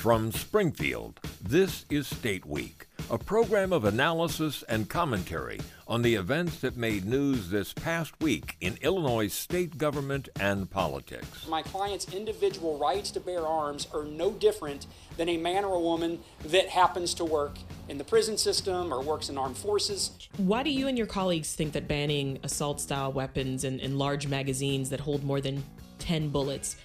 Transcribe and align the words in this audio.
From 0.00 0.32
Springfield, 0.32 1.20
this 1.42 1.84
is 1.90 2.06
State 2.06 2.46
Week, 2.46 2.86
a 3.10 3.18
program 3.18 3.70
of 3.70 3.84
analysis 3.84 4.64
and 4.66 4.88
commentary 4.88 5.60
on 5.86 6.00
the 6.00 6.14
events 6.14 6.60
that 6.60 6.74
made 6.74 7.04
news 7.04 7.50
this 7.50 7.74
past 7.74 8.18
week 8.18 8.56
in 8.62 8.78
Illinois 8.80 9.28
state 9.28 9.76
government 9.76 10.30
and 10.40 10.70
politics. 10.70 11.46
My 11.46 11.60
client's 11.60 12.14
individual 12.14 12.78
rights 12.78 13.10
to 13.10 13.20
bear 13.20 13.46
arms 13.46 13.88
are 13.92 14.04
no 14.04 14.30
different 14.30 14.86
than 15.18 15.28
a 15.28 15.36
man 15.36 15.66
or 15.66 15.74
a 15.74 15.80
woman 15.80 16.20
that 16.46 16.70
happens 16.70 17.12
to 17.12 17.26
work 17.26 17.58
in 17.90 17.98
the 17.98 18.04
prison 18.04 18.38
system 18.38 18.94
or 18.94 19.02
works 19.02 19.28
in 19.28 19.36
armed 19.36 19.58
forces. 19.58 20.30
Why 20.38 20.62
do 20.62 20.70
you 20.70 20.88
and 20.88 20.96
your 20.96 21.08
colleagues 21.08 21.54
think 21.54 21.74
that 21.74 21.86
banning 21.86 22.38
assault 22.42 22.80
style 22.80 23.12
weapons 23.12 23.64
and, 23.64 23.78
and 23.82 23.98
large 23.98 24.26
magazines 24.28 24.88
that 24.88 25.00
hold 25.00 25.24
more 25.24 25.42
than 25.42 25.62
10 25.98 26.30
bullets 26.30 26.76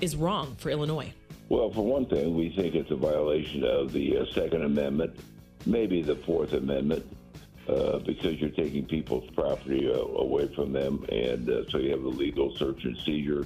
is 0.00 0.14
wrong 0.14 0.54
for 0.54 0.70
Illinois? 0.70 1.12
Well, 1.50 1.72
for 1.72 1.84
one 1.84 2.06
thing, 2.06 2.36
we 2.36 2.50
think 2.50 2.76
it's 2.76 2.92
a 2.92 2.96
violation 2.96 3.64
of 3.64 3.92
the 3.92 4.18
uh, 4.18 4.24
Second 4.34 4.62
Amendment, 4.62 5.18
maybe 5.66 6.00
the 6.00 6.14
Fourth 6.14 6.52
Amendment, 6.52 7.04
uh, 7.68 7.98
because 7.98 8.38
you're 8.38 8.50
taking 8.50 8.86
people's 8.86 9.28
property 9.34 9.90
uh, 9.92 9.98
away 9.98 10.46
from 10.54 10.72
them, 10.72 11.04
and 11.08 11.50
uh, 11.50 11.68
so 11.68 11.78
you 11.78 11.90
have 11.90 12.04
a 12.04 12.08
legal 12.08 12.56
search 12.56 12.84
and 12.84 12.96
seizure. 12.98 13.44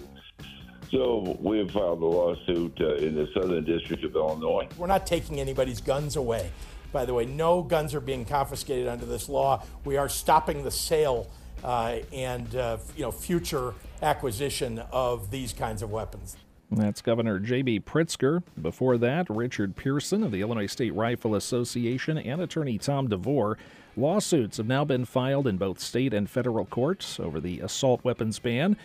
So 0.91 1.39
we 1.41 1.57
have 1.61 1.71
filed 1.71 2.03
a 2.03 2.05
lawsuit 2.05 2.79
uh, 2.79 2.97
in 2.97 3.15
the 3.15 3.27
Southern 3.33 3.65
District 3.65 4.05
of 4.05 4.15
Illinois. 4.15 4.69
We're 4.77 4.87
not 4.87 5.07
taking 5.07 5.41
anybody's 5.41 5.81
guns 5.81 6.17
away. 6.17 6.51
By 6.93 7.07
the 7.07 7.15
way, 7.15 7.25
no 7.25 7.63
guns 7.63 7.95
are 7.95 8.03
being 8.03 8.27
confiscated 8.27 8.87
under 8.87 9.07
this 9.07 9.31
law. 9.31 9.65
We 9.87 9.97
are 9.97 10.11
stopping 10.11 10.63
the 10.63 10.71
sale 10.71 11.31
uh, 11.65 12.01
and 12.13 12.53
you 12.53 13.03
know 13.03 13.11
future 13.11 13.73
acquisition 14.03 14.81
of 14.93 15.31
these 15.31 15.55
kinds 15.55 15.81
of 15.81 15.91
weapons. 15.91 16.37
That's 16.77 17.03
Governor 17.03 17.39
J.B. 17.39 17.81
Pritzker. 17.81 18.43
Before 18.61 18.99
that, 18.99 19.31
Richard 19.31 19.77
Pearson 19.77 20.25
of 20.25 20.33
the 20.33 20.41
Illinois 20.41 20.67
State 20.67 20.95
Rifle 20.95 21.35
Association 21.35 22.19
and 22.19 22.41
attorney 22.41 22.79
Tom 22.79 23.09
DeVore. 23.09 23.57
Lawsuits 23.97 24.57
have 24.57 24.67
now 24.67 24.85
been 24.85 25.05
filed 25.05 25.47
in 25.47 25.57
both 25.57 25.79
state 25.79 26.13
and 26.13 26.29
federal 26.29 26.65
courts 26.65 27.21
over 27.21 27.41
the 27.41 27.61
assault 27.61 28.03
weapons 28.03 28.39
ban. 28.39 28.77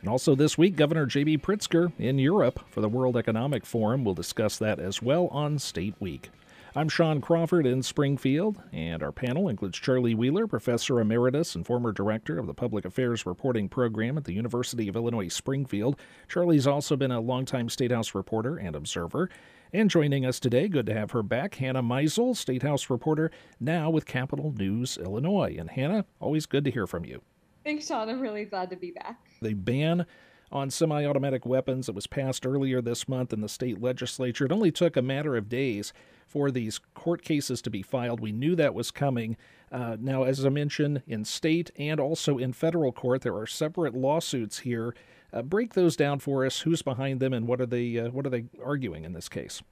And 0.00 0.08
also 0.08 0.34
this 0.34 0.58
week, 0.58 0.76
Governor 0.76 1.06
J.B. 1.06 1.38
Pritzker 1.38 1.92
in 1.98 2.18
Europe 2.18 2.60
for 2.68 2.80
the 2.80 2.88
World 2.88 3.16
Economic 3.16 3.64
Forum. 3.64 4.04
We'll 4.04 4.14
discuss 4.14 4.58
that 4.58 4.78
as 4.78 5.00
well 5.00 5.28
on 5.28 5.58
State 5.58 5.94
Week. 5.98 6.30
I'm 6.76 6.88
Sean 6.88 7.20
Crawford 7.20 7.66
in 7.66 7.82
Springfield, 7.82 8.62
and 8.72 9.02
our 9.02 9.10
panel 9.10 9.48
includes 9.48 9.76
Charlie 9.76 10.14
Wheeler, 10.14 10.46
Professor 10.46 11.00
Emeritus 11.00 11.56
and 11.56 11.66
former 11.66 11.90
Director 11.90 12.38
of 12.38 12.46
the 12.46 12.54
Public 12.54 12.84
Affairs 12.84 13.26
Reporting 13.26 13.68
Program 13.68 14.16
at 14.16 14.22
the 14.22 14.34
University 14.34 14.86
of 14.86 14.94
Illinois 14.94 15.26
Springfield. 15.26 15.98
Charlie's 16.28 16.68
also 16.68 16.94
been 16.94 17.10
a 17.10 17.18
longtime 17.18 17.70
State 17.70 17.90
House 17.90 18.14
reporter 18.14 18.56
and 18.56 18.76
observer. 18.76 19.28
And 19.72 19.90
joining 19.90 20.24
us 20.24 20.38
today, 20.38 20.68
good 20.68 20.86
to 20.86 20.94
have 20.94 21.10
her 21.10 21.24
back, 21.24 21.56
Hannah 21.56 21.82
Meisel, 21.82 22.36
State 22.36 22.62
House 22.62 22.88
reporter, 22.88 23.32
now 23.58 23.90
with 23.90 24.06
Capital 24.06 24.54
News 24.56 24.96
Illinois. 24.96 25.56
And 25.58 25.70
Hannah, 25.70 26.04
always 26.20 26.46
good 26.46 26.62
to 26.66 26.70
hear 26.70 26.86
from 26.86 27.04
you. 27.04 27.20
Thanks, 27.64 27.88
Sean. 27.88 28.08
I'm 28.08 28.20
really 28.20 28.44
glad 28.44 28.70
to 28.70 28.76
be 28.76 28.92
back. 28.92 29.18
The 29.42 29.54
ban 29.54 30.06
on 30.52 30.70
semi 30.70 31.04
automatic 31.04 31.46
weapons 31.46 31.86
that 31.86 31.94
was 31.94 32.06
passed 32.06 32.46
earlier 32.46 32.80
this 32.80 33.08
month 33.08 33.32
in 33.32 33.40
the 33.40 33.48
state 33.48 33.80
legislature. 33.80 34.44
It 34.44 34.52
only 34.52 34.72
took 34.72 34.96
a 34.96 35.02
matter 35.02 35.36
of 35.36 35.48
days 35.48 35.92
for 36.26 36.50
these 36.50 36.78
court 36.94 37.22
cases 37.22 37.60
to 37.62 37.70
be 37.70 37.82
filed. 37.82 38.20
We 38.20 38.32
knew 38.32 38.54
that 38.56 38.74
was 38.74 38.90
coming. 38.90 39.36
Uh, 39.72 39.96
now, 40.00 40.24
as 40.24 40.44
I 40.44 40.48
mentioned, 40.48 41.02
in 41.06 41.24
state 41.24 41.70
and 41.78 41.98
also 42.00 42.38
in 42.38 42.52
federal 42.52 42.92
court, 42.92 43.22
there 43.22 43.36
are 43.36 43.46
separate 43.46 43.94
lawsuits 43.94 44.60
here. 44.60 44.94
Uh, 45.32 45.42
break 45.42 45.74
those 45.74 45.96
down 45.96 46.18
for 46.18 46.44
us. 46.44 46.60
Who's 46.60 46.82
behind 46.82 47.20
them, 47.20 47.32
and 47.32 47.46
what 47.46 47.60
are 47.60 47.66
they? 47.66 47.98
Uh, 47.98 48.10
what 48.10 48.26
are 48.26 48.30
they 48.30 48.44
arguing 48.64 49.04
in 49.04 49.12
this 49.12 49.28
case? 49.28 49.62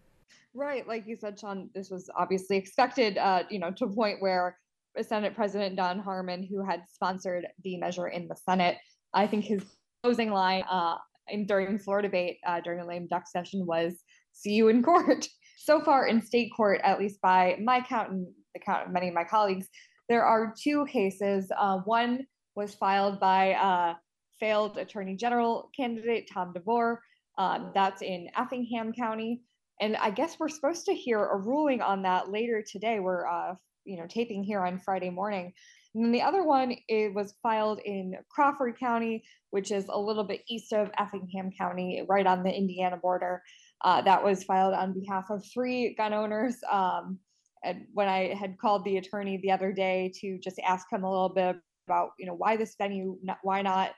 Right, 0.55 0.87
like 0.87 1.06
you 1.06 1.17
said, 1.17 1.39
Sean. 1.39 1.71
This 1.75 1.91
was 1.91 2.09
obviously 2.17 2.56
expected. 2.56 3.19
Uh, 3.19 3.43
you 3.51 3.59
know, 3.59 3.71
to 3.73 3.84
a 3.84 3.93
point 3.93 4.21
where 4.21 4.56
Senate 5.03 5.34
President 5.34 5.77
Don 5.77 5.99
Harmon, 5.99 6.43
who 6.43 6.65
had 6.65 6.83
sponsored 6.93 7.47
the 7.65 7.77
measure 7.77 8.09
in 8.09 8.28
the 8.28 8.37
Senate, 8.37 8.77
I 9.15 9.27
think 9.27 9.44
his 9.44 9.62
closing 10.08 10.30
line 10.30 10.64
uh, 10.70 10.96
in, 11.28 11.44
during 11.44 11.76
the 11.76 11.78
floor 11.78 12.00
debate 12.00 12.38
uh, 12.46 12.60
during 12.62 12.80
a 12.80 12.86
lame 12.86 13.06
duck 13.08 13.24
session 13.26 13.66
was 13.66 14.02
"See 14.32 14.52
you 14.52 14.69
in 14.69 14.82
court." 14.82 15.28
so 15.58 15.82
far 15.82 16.06
in 16.06 16.22
state 16.22 16.50
court, 16.56 16.80
at 16.82 16.98
least 16.98 17.20
by 17.20 17.58
my 17.62 17.82
count 17.82 18.10
and 18.10 18.26
the 18.54 18.60
count 18.60 18.86
of 18.86 18.92
many 18.92 19.08
of 19.08 19.14
my 19.14 19.24
colleagues, 19.24 19.69
there 20.08 20.24
are 20.24 20.54
two 20.58 20.86
cases. 20.86 21.52
Uh, 21.58 21.80
one 21.84 22.24
was 22.54 22.74
filed 22.74 23.20
by 23.20 23.52
uh, 23.52 23.94
failed 24.41 24.78
Attorney 24.78 25.14
General 25.14 25.70
candidate 25.76 26.26
Tom 26.32 26.54
DeVore. 26.54 27.02
Um, 27.36 27.70
that's 27.75 28.00
in 28.00 28.28
Effingham 28.34 28.94
County. 28.94 29.42
And 29.80 29.94
I 29.96 30.10
guess 30.10 30.38
we're 30.40 30.48
supposed 30.48 30.86
to 30.86 30.94
hear 30.94 31.22
a 31.22 31.36
ruling 31.36 31.82
on 31.82 32.02
that 32.02 32.30
later 32.30 32.64
today. 32.66 32.98
We're, 32.98 33.28
uh, 33.28 33.54
you 33.84 33.98
know, 33.98 34.06
taping 34.08 34.42
here 34.42 34.64
on 34.64 34.80
Friday 34.80 35.10
morning. 35.10 35.52
And 35.94 36.04
then 36.04 36.12
the 36.12 36.22
other 36.22 36.44
one 36.44 36.75
it 36.88 37.15
was 37.15 37.34
filed 37.43 37.81
in 37.84 38.15
Crawford 38.31 38.78
County, 38.78 39.25
which 39.50 39.71
is 39.71 39.87
a 39.88 39.99
little 39.99 40.25
bit 40.25 40.43
east 40.49 40.72
of 40.72 40.91
Effingham 40.99 41.50
County, 41.59 42.04
right 42.09 42.26
on 42.26 42.43
the 42.43 42.53
Indiana 42.53 42.97
border. 42.97 43.43
Uh, 43.84 44.03
that 44.03 44.22
was 44.22 44.44
filed 44.44 44.75
on 44.75 44.93
behalf 44.93 45.31
of 45.31 45.44
three 45.53 45.94
gun 45.94 46.12
owners. 46.12 46.56
Um, 46.71 47.19
and 47.65 47.87
when 47.93 48.09
I 48.09 48.34
had 48.34 48.59
called 48.59 48.84
the 48.84 48.99
attorney 48.99 49.38
the 49.38 49.50
other 49.50 49.72
day 49.72 50.12
to 50.21 50.38
just 50.38 50.59
ask 50.60 50.87
him 50.93 51.04
a 51.04 51.10
little 51.10 51.28
bit 51.28 51.56
about, 51.87 52.10
you 52.19 52.26
know, 52.26 52.34
why 52.34 52.56
this 52.56 52.75
venue, 52.78 53.19
why 53.43 53.62
not, 53.62 53.93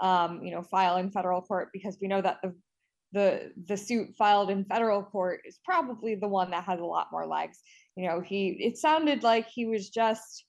um, 0.00 0.42
you 0.42 0.50
know, 0.54 0.62
file 0.62 0.96
in 0.96 1.10
federal 1.10 1.40
court 1.40 1.68
because 1.72 1.96
we 2.00 2.08
know 2.08 2.20
that 2.20 2.38
the 2.42 2.54
the 3.12 3.52
the 3.66 3.76
suit 3.76 4.14
filed 4.18 4.50
in 4.50 4.64
federal 4.64 5.02
court 5.02 5.40
is 5.46 5.58
probably 5.64 6.16
the 6.16 6.28
one 6.28 6.50
that 6.50 6.64
has 6.64 6.80
a 6.80 6.84
lot 6.84 7.06
more 7.12 7.26
legs. 7.26 7.60
You 7.96 8.08
know, 8.08 8.20
he 8.20 8.56
it 8.60 8.76
sounded 8.76 9.22
like 9.22 9.46
he 9.48 9.64
was 9.64 9.88
just 9.88 10.44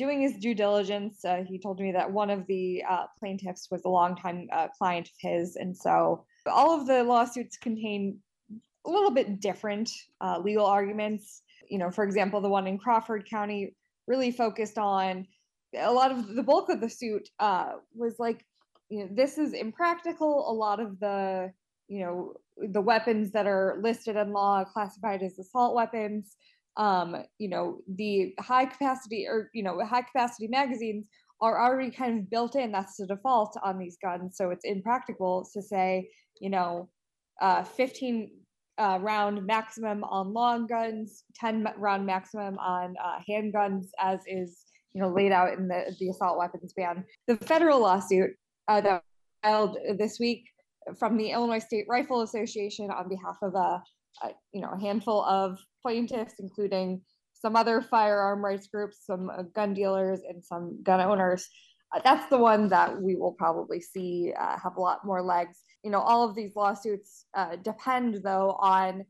doing 0.00 0.22
his 0.22 0.34
due 0.38 0.54
diligence. 0.54 1.22
Uh, 1.26 1.44
he 1.46 1.58
told 1.58 1.78
me 1.78 1.92
that 1.92 2.10
one 2.10 2.30
of 2.30 2.46
the 2.46 2.82
uh, 2.88 3.04
plaintiffs 3.18 3.68
was 3.70 3.82
a 3.84 3.88
longtime 3.88 4.48
uh, 4.50 4.68
client 4.68 5.06
of 5.06 5.14
his, 5.20 5.56
and 5.56 5.76
so 5.76 6.24
all 6.46 6.80
of 6.80 6.86
the 6.86 7.04
lawsuits 7.04 7.58
contain 7.58 8.18
a 8.86 8.90
little 8.90 9.10
bit 9.10 9.40
different 9.40 9.90
uh, 10.22 10.38
legal 10.38 10.64
arguments. 10.64 11.42
You 11.68 11.76
know, 11.78 11.90
for 11.90 12.02
example, 12.02 12.40
the 12.40 12.48
one 12.48 12.66
in 12.66 12.78
Crawford 12.78 13.28
County 13.28 13.76
really 14.06 14.30
focused 14.30 14.78
on 14.78 15.26
a 15.76 15.92
lot 15.92 16.10
of 16.10 16.34
the 16.34 16.42
bulk 16.42 16.70
of 16.70 16.80
the 16.80 16.88
suit 16.88 17.28
uh, 17.38 17.72
was 17.94 18.18
like, 18.18 18.42
you 18.88 19.00
know, 19.00 19.08
this 19.12 19.36
is 19.36 19.52
impractical. 19.52 20.50
A 20.50 20.54
lot 20.64 20.80
of 20.80 20.98
the, 20.98 21.52
you 21.88 22.00
know, 22.00 22.32
the 22.56 22.80
weapons 22.80 23.32
that 23.32 23.46
are 23.46 23.78
listed 23.82 24.16
in 24.16 24.32
law 24.32 24.64
classified 24.64 25.22
as 25.22 25.38
assault 25.38 25.74
weapons. 25.74 26.36
Um, 26.76 27.16
you 27.38 27.48
know, 27.48 27.80
the 27.96 28.34
high 28.38 28.66
capacity 28.66 29.26
or 29.28 29.50
you 29.52 29.62
know 29.62 29.84
high 29.84 30.02
capacity 30.02 30.48
magazines 30.48 31.06
are 31.40 31.60
already 31.60 31.90
kind 31.90 32.20
of 32.20 32.30
built 32.30 32.54
in. 32.54 32.72
That's 32.72 32.96
the 32.96 33.06
default 33.06 33.56
on 33.62 33.78
these 33.78 33.96
guns. 34.02 34.36
So 34.36 34.50
it's 34.50 34.64
impractical 34.64 35.48
to 35.54 35.62
say, 35.62 36.10
you 36.38 36.50
know, 36.50 36.90
uh, 37.40 37.64
15 37.64 38.30
uh, 38.78 38.98
round 39.00 39.46
maximum 39.46 40.04
on 40.04 40.32
long 40.32 40.66
guns, 40.66 41.24
10 41.36 41.66
round 41.76 42.06
maximum 42.06 42.58
on 42.58 42.94
uh, 43.02 43.18
handguns, 43.28 43.86
as 43.98 44.20
is 44.26 44.64
you 44.92 45.00
know 45.00 45.08
laid 45.08 45.32
out 45.32 45.52
in 45.52 45.68
the, 45.68 45.94
the 45.98 46.08
assault 46.08 46.38
weapons 46.38 46.72
ban. 46.76 47.04
The 47.26 47.36
federal 47.36 47.80
lawsuit 47.80 48.30
uh, 48.68 48.80
that 48.82 49.02
filed 49.42 49.76
this 49.98 50.18
week 50.18 50.44
from 50.98 51.16
the 51.16 51.30
Illinois 51.30 51.58
State 51.58 51.86
Rifle 51.88 52.22
Association 52.22 52.90
on 52.90 53.08
behalf 53.08 53.36
of 53.42 53.54
a, 53.54 53.82
you 54.52 54.60
know 54.60 54.70
a 54.72 54.80
handful 54.80 55.24
of 55.24 55.58
plaintiffs, 55.82 56.34
including 56.38 57.00
some 57.40 57.56
other 57.56 57.80
firearm 57.80 58.44
rights 58.44 58.68
groups, 58.68 58.98
some 59.04 59.30
uh, 59.30 59.42
gun 59.54 59.74
dealers, 59.74 60.20
and 60.28 60.44
some 60.44 60.82
gun 60.82 61.00
owners. 61.00 61.48
Uh, 61.94 62.00
that's 62.04 62.28
the 62.30 62.38
one 62.38 62.68
that 62.68 63.00
we 63.00 63.16
will 63.16 63.32
probably 63.32 63.80
see 63.80 64.32
uh, 64.38 64.58
have 64.62 64.76
a 64.76 64.80
lot 64.80 65.04
more 65.04 65.22
legs. 65.22 65.58
You 65.82 65.90
know, 65.90 66.00
all 66.00 66.28
of 66.28 66.36
these 66.36 66.54
lawsuits 66.54 67.26
uh, 67.34 67.56
depend, 67.56 68.22
though, 68.22 68.56
on 68.60 69.04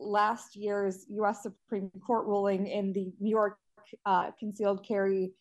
last 0.00 0.56
year's 0.56 1.04
U.S. 1.10 1.42
Supreme 1.42 1.90
Court 2.06 2.26
ruling 2.26 2.66
in 2.66 2.92
the 2.92 3.12
New 3.20 3.30
York 3.30 3.58
uh, 4.06 4.30
concealed 4.38 4.86
carry, 4.86 5.32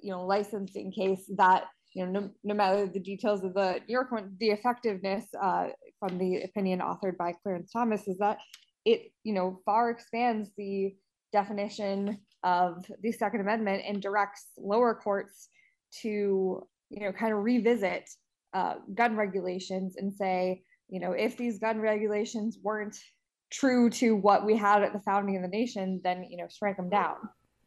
you 0.00 0.10
know, 0.10 0.26
licensing 0.26 0.92
case 0.92 1.30
that 1.36 1.64
you 1.94 2.06
know, 2.06 2.20
no, 2.20 2.30
no, 2.44 2.54
matter 2.54 2.86
the 2.86 3.00
details 3.00 3.42
of 3.44 3.54
the 3.54 3.80
New 3.88 3.92
York 3.92 4.12
one, 4.12 4.36
the 4.38 4.50
effectiveness 4.50 5.24
uh, 5.40 5.68
from 5.98 6.18
the 6.18 6.42
opinion 6.42 6.80
authored 6.80 7.16
by 7.16 7.32
Clarence 7.42 7.70
Thomas 7.72 8.06
is 8.08 8.18
that 8.18 8.38
it, 8.84 9.12
you 9.24 9.34
know, 9.34 9.60
far 9.64 9.90
expands 9.90 10.50
the 10.56 10.94
definition 11.32 12.18
of 12.42 12.84
the 13.02 13.12
Second 13.12 13.40
Amendment 13.40 13.82
and 13.86 14.00
directs 14.00 14.46
lower 14.56 14.94
courts 14.94 15.48
to 16.02 16.66
you 16.90 17.00
know 17.00 17.12
kind 17.12 17.32
of 17.32 17.42
revisit 17.42 18.08
uh, 18.54 18.74
gun 18.94 19.16
regulations 19.16 19.96
and 19.96 20.12
say 20.12 20.62
you 20.88 21.00
know 21.00 21.12
if 21.12 21.36
these 21.36 21.58
gun 21.58 21.80
regulations 21.80 22.58
weren't 22.62 22.96
true 23.50 23.88
to 23.90 24.14
what 24.14 24.44
we 24.44 24.56
had 24.56 24.82
at 24.82 24.92
the 24.92 25.00
founding 25.00 25.36
of 25.36 25.42
the 25.42 25.48
nation 25.48 26.00
then 26.04 26.24
you 26.28 26.36
know 26.36 26.46
strike 26.48 26.76
them 26.76 26.88
down. 26.88 27.16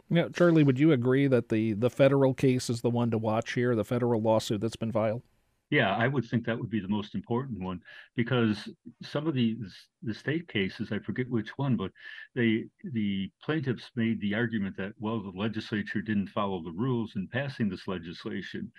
Yeah 0.09 0.27
charlie 0.33 0.63
would 0.63 0.79
you 0.79 0.91
agree 0.91 1.27
that 1.27 1.49
the 1.49 1.73
the 1.73 1.89
federal 1.89 2.33
case 2.33 2.69
is 2.69 2.81
the 2.81 2.89
one 2.89 3.11
to 3.11 3.17
watch 3.17 3.53
here 3.53 3.75
the 3.75 3.85
federal 3.85 4.21
lawsuit 4.21 4.61
that's 4.61 4.75
been 4.75 4.91
filed 4.91 5.23
Yeah, 5.71 5.95
I 5.95 6.07
would 6.09 6.25
think 6.25 6.45
that 6.45 6.59
would 6.59 6.69
be 6.69 6.81
the 6.81 6.89
most 6.89 7.15
important 7.15 7.61
one 7.61 7.79
because 8.17 8.67
some 9.03 9.25
of 9.25 9.33
these 9.33 9.87
the 10.03 10.13
state 10.13 10.49
cases, 10.49 10.91
I 10.91 10.99
forget 10.99 11.29
which 11.29 11.57
one, 11.57 11.77
but 11.77 11.91
they 12.35 12.65
the 12.83 13.31
plaintiffs 13.41 13.89
made 13.95 14.19
the 14.19 14.35
argument 14.35 14.75
that 14.77 14.93
well, 14.99 15.21
the 15.21 15.29
legislature 15.31 16.01
didn't 16.01 16.27
follow 16.27 16.61
the 16.61 16.73
rules 16.73 17.15
in 17.15 17.29
passing 17.29 17.69
this 17.69 17.87
legislation 17.87 18.73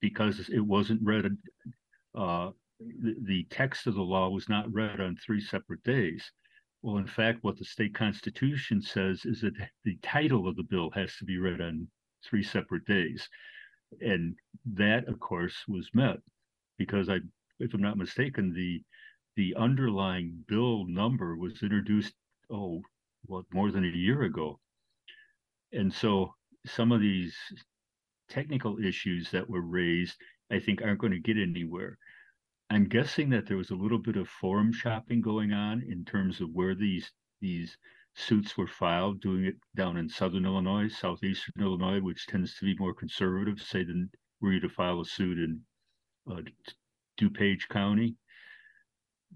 because 0.00 0.48
it 0.48 0.60
wasn't 0.60 1.02
read. 1.02 1.36
Uh, 2.14 2.50
the, 2.78 3.16
the 3.24 3.44
text 3.50 3.88
of 3.88 3.94
the 3.96 4.00
law 4.02 4.28
was 4.28 4.48
not 4.48 4.72
read 4.72 5.00
on 5.00 5.16
three 5.16 5.40
separate 5.40 5.82
days. 5.82 6.30
Well, 6.80 6.98
in 6.98 7.08
fact, 7.08 7.42
what 7.42 7.58
the 7.58 7.64
state 7.64 7.94
constitution 7.96 8.80
says 8.82 9.24
is 9.24 9.40
that 9.40 9.54
the 9.84 9.96
title 10.00 10.46
of 10.46 10.54
the 10.54 10.62
bill 10.62 10.90
has 10.92 11.16
to 11.16 11.24
be 11.24 11.38
read 11.38 11.60
on 11.60 11.88
three 12.24 12.44
separate 12.44 12.84
days 12.84 13.28
and 14.00 14.34
that 14.64 15.08
of 15.08 15.18
course 15.20 15.54
was 15.66 15.90
met 15.94 16.18
because 16.76 17.08
i 17.08 17.18
if 17.58 17.74
i'm 17.74 17.82
not 17.82 17.96
mistaken 17.96 18.52
the 18.52 18.82
the 19.36 19.54
underlying 19.56 20.44
bill 20.48 20.84
number 20.86 21.36
was 21.36 21.62
introduced 21.62 22.12
oh 22.50 22.82
what 23.26 23.44
more 23.52 23.70
than 23.70 23.84
a 23.84 23.88
year 23.88 24.22
ago. 24.22 24.58
And 25.72 25.92
so 25.92 26.34
some 26.66 26.92
of 26.92 27.00
these 27.00 27.36
technical 28.28 28.78
issues 28.78 29.30
that 29.30 29.48
were 29.48 29.62
raised 29.62 30.16
i 30.50 30.58
think 30.58 30.82
aren't 30.82 30.98
going 31.00 31.12
to 31.12 31.18
get 31.20 31.36
anywhere. 31.36 31.98
I'm 32.70 32.88
guessing 32.88 33.30
that 33.30 33.46
there 33.46 33.56
was 33.56 33.70
a 33.70 33.74
little 33.76 33.98
bit 33.98 34.16
of 34.16 34.28
forum 34.28 34.72
shopping 34.72 35.20
going 35.20 35.52
on 35.52 35.82
in 35.82 36.04
terms 36.04 36.40
of 36.40 36.50
where 36.52 36.74
these 36.74 37.10
these 37.40 37.76
suits 38.18 38.56
were 38.56 38.66
filed, 38.66 39.20
doing 39.20 39.44
it 39.44 39.56
down 39.76 39.96
in 39.96 40.08
southern 40.08 40.44
Illinois, 40.44 40.88
southeastern 40.88 41.62
Illinois, 41.62 42.00
which 42.00 42.26
tends 42.26 42.56
to 42.56 42.64
be 42.64 42.76
more 42.76 42.92
conservative, 42.92 43.60
say, 43.60 43.84
than 43.84 44.10
were 44.40 44.52
you 44.52 44.60
to 44.60 44.68
file 44.68 45.00
a 45.00 45.04
suit 45.04 45.38
in 45.38 45.64
uh, 46.30 46.42
DuPage 47.18 47.68
County. 47.68 48.16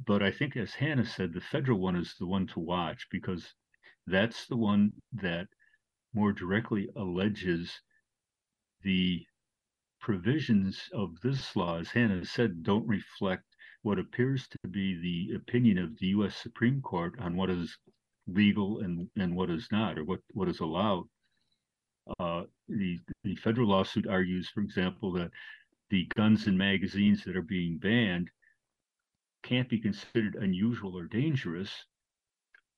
But 0.05 0.23
I 0.23 0.31
think, 0.31 0.57
as 0.57 0.75
Hannah 0.75 1.07
said, 1.07 1.33
the 1.33 1.41
federal 1.41 1.79
one 1.79 1.97
is 1.97 2.15
the 2.19 2.27
one 2.27 2.47
to 2.49 2.61
watch 2.61 3.07
because 3.11 3.55
that's 4.07 4.47
the 4.47 4.57
one 4.57 4.93
that 5.13 5.49
more 6.13 6.33
directly 6.33 6.89
alleges 6.97 7.81
the 8.83 9.25
provisions 10.01 10.89
of 10.93 11.21
this 11.21 11.55
law, 11.55 11.79
as 11.79 11.91
Hannah 11.91 12.25
said, 12.25 12.63
don't 12.63 12.87
reflect 12.87 13.45
what 13.83 13.99
appears 13.99 14.49
to 14.49 14.69
be 14.69 14.97
the 15.01 15.37
opinion 15.37 15.79
of 15.79 15.99
the 15.99 16.09
U.S. 16.09 16.37
Supreme 16.37 16.81
Court 16.83 17.15
on 17.19 17.37
what 17.37 17.51
is 17.51 17.79
legal 18.27 18.81
and, 18.81 19.09
and 19.17 19.35
what 19.35 19.51
is 19.51 19.69
not, 19.71 19.99
or 19.99 20.05
what, 20.05 20.21
what 20.33 20.49
is 20.49 20.61
allowed. 20.61 21.05
Uh, 22.19 22.43
the, 22.69 22.99
the 23.25 23.37
federal 23.37 23.69
lawsuit 23.69 24.07
argues, 24.07 24.49
for 24.49 24.61
example, 24.61 25.13
that 25.13 25.31
the 25.91 26.09
guns 26.17 26.47
and 26.47 26.57
magazines 26.57 27.23
that 27.25 27.37
are 27.37 27.43
being 27.43 27.79
banned 27.79 28.31
can't 29.43 29.69
be 29.69 29.79
considered 29.79 30.37
unusual 30.37 30.97
or 30.97 31.05
dangerous, 31.05 31.71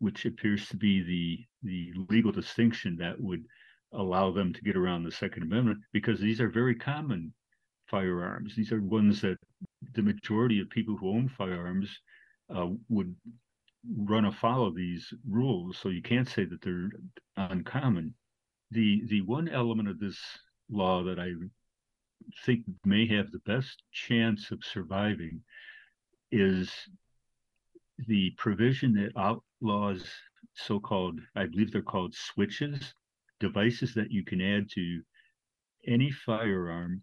which 0.00 0.26
appears 0.26 0.67
to 0.69 0.76
be 0.76 1.02
the 1.02 1.44
the 1.62 1.93
legal 2.11 2.32
distinction 2.32 2.96
that 2.96 3.20
would 3.20 3.44
allow 3.93 4.32
them 4.32 4.52
to 4.52 4.61
get 4.62 4.76
around 4.76 5.05
the 5.05 5.12
Second 5.12 5.44
Amendment, 5.44 5.79
because 5.93 6.19
these 6.19 6.41
are 6.41 6.49
very 6.49 6.75
common 6.75 7.32
firearms. 7.87 8.55
These 8.56 8.73
are 8.73 8.81
ones 8.81 9.20
that 9.20 9.38
the 9.94 10.02
majority 10.02 10.61
of 10.61 10.69
people 10.70 10.96
who 10.96 11.11
own 11.11 11.29
firearms 11.29 11.88
uh, 12.55 12.69
would 12.88 13.14
run 13.96 14.25
afoul 14.25 14.66
of 14.66 14.75
these 14.75 15.12
rules, 15.28 15.78
so 15.78 15.88
you 15.88 16.02
can't 16.02 16.28
say 16.28 16.44
that 16.44 16.62
they're 16.62 16.90
uncommon. 17.36 18.14
The 18.70 19.02
the 19.06 19.20
one 19.22 19.48
element 19.48 19.88
of 19.88 19.98
this 19.98 20.19
law 20.70 21.02
that 21.04 21.19
I 21.19 21.32
think 22.44 22.64
may 22.84 23.06
have 23.08 23.31
the 23.31 23.40
best 23.40 23.82
chance 23.92 24.50
of 24.50 24.64
surviving 24.64 25.42
is 26.32 26.72
the 28.06 28.31
provision 28.38 28.94
that 28.94 29.12
outlaws 29.16 30.04
so-called, 30.54 31.20
I 31.36 31.46
believe 31.46 31.70
they're 31.70 31.82
called 31.82 32.14
switches, 32.14 32.94
devices 33.40 33.94
that 33.94 34.10
you 34.10 34.25
can 34.25 34.40
add 34.40 34.70
to 34.70 35.02
any 35.86 36.10
firearm 36.10 37.02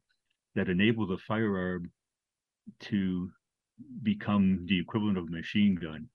that 0.55 0.69
enable 0.69 1.07
the 1.07 1.17
firearm 1.17 1.91
to 2.79 3.29
become 4.03 4.65
the 4.65 4.79
equivalent 4.79 5.17
of 5.17 5.27
a 5.27 5.31
machine 5.31 5.75
gun. 5.75 6.07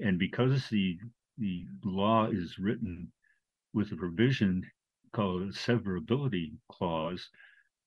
And 0.00 0.18
because 0.18 0.68
the 0.68 0.98
the 1.38 1.66
law 1.84 2.26
is 2.26 2.58
written 2.58 3.12
with 3.72 3.92
a 3.92 3.96
provision 3.96 4.64
called 5.12 5.42
a 5.42 5.46
severability 5.52 6.52
clause, 6.70 7.30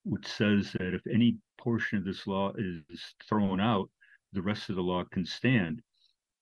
which 0.04 0.28
says 0.28 0.72
that 0.74 0.94
if 0.94 1.06
any 1.08 1.38
portion 1.58 1.98
of 1.98 2.06
this 2.06 2.26
law 2.28 2.54
is 2.58 2.82
thrown 3.28 3.60
out, 3.60 3.90
the 4.34 4.42
rest 4.42 4.70
of 4.70 4.76
the 4.76 4.82
law 4.82 5.04
can 5.12 5.26
stand. 5.26 5.82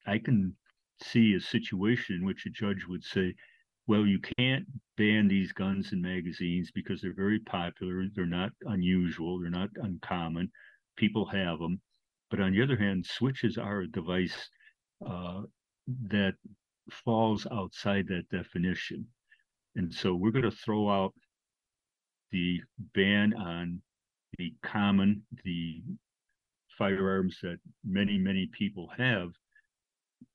I 0.05 0.19
can 0.19 0.55
see 1.01 1.33
a 1.33 1.39
situation 1.39 2.15
in 2.15 2.25
which 2.25 2.45
a 2.45 2.49
judge 2.49 2.85
would 2.87 3.03
say, 3.03 3.33
well, 3.87 4.05
you 4.05 4.19
can't 4.37 4.65
ban 4.97 5.27
these 5.27 5.51
guns 5.51 5.91
and 5.91 6.01
magazines 6.01 6.69
because 6.71 7.01
they're 7.01 7.13
very 7.13 7.39
popular. 7.39 8.05
They're 8.13 8.25
not 8.25 8.51
unusual. 8.65 9.39
They're 9.39 9.49
not 9.49 9.69
uncommon. 9.75 10.51
People 10.95 11.25
have 11.25 11.59
them. 11.59 11.81
But 12.29 12.39
on 12.39 12.51
the 12.51 12.61
other 12.61 12.77
hand, 12.77 13.05
switches 13.05 13.57
are 13.57 13.81
a 13.81 13.87
device 13.87 14.49
uh, 15.05 15.41
that 16.07 16.33
falls 16.91 17.47
outside 17.51 18.07
that 18.07 18.29
definition. 18.29 19.05
And 19.75 19.93
so 19.93 20.15
we're 20.15 20.31
going 20.31 20.43
to 20.43 20.51
throw 20.51 20.89
out 20.89 21.13
the 22.31 22.61
ban 22.93 23.33
on 23.33 23.81
the 24.37 24.53
common, 24.63 25.23
the 25.43 25.81
firearms 26.77 27.37
that 27.41 27.59
many, 27.83 28.17
many 28.17 28.47
people 28.47 28.89
have. 28.97 29.29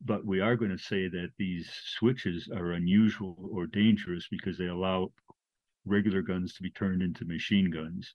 But 0.04 0.24
we 0.24 0.40
are 0.40 0.56
going 0.56 0.70
to 0.70 0.82
say 0.82 1.08
that 1.08 1.30
these 1.38 1.70
switches 1.98 2.48
are 2.54 2.72
unusual 2.72 3.50
or 3.52 3.66
dangerous 3.66 4.26
because 4.30 4.58
they 4.58 4.66
allow 4.66 5.12
regular 5.84 6.22
guns 6.22 6.54
to 6.54 6.62
be 6.62 6.70
turned 6.70 7.02
into 7.02 7.24
machine 7.24 7.70
guns. 7.70 8.14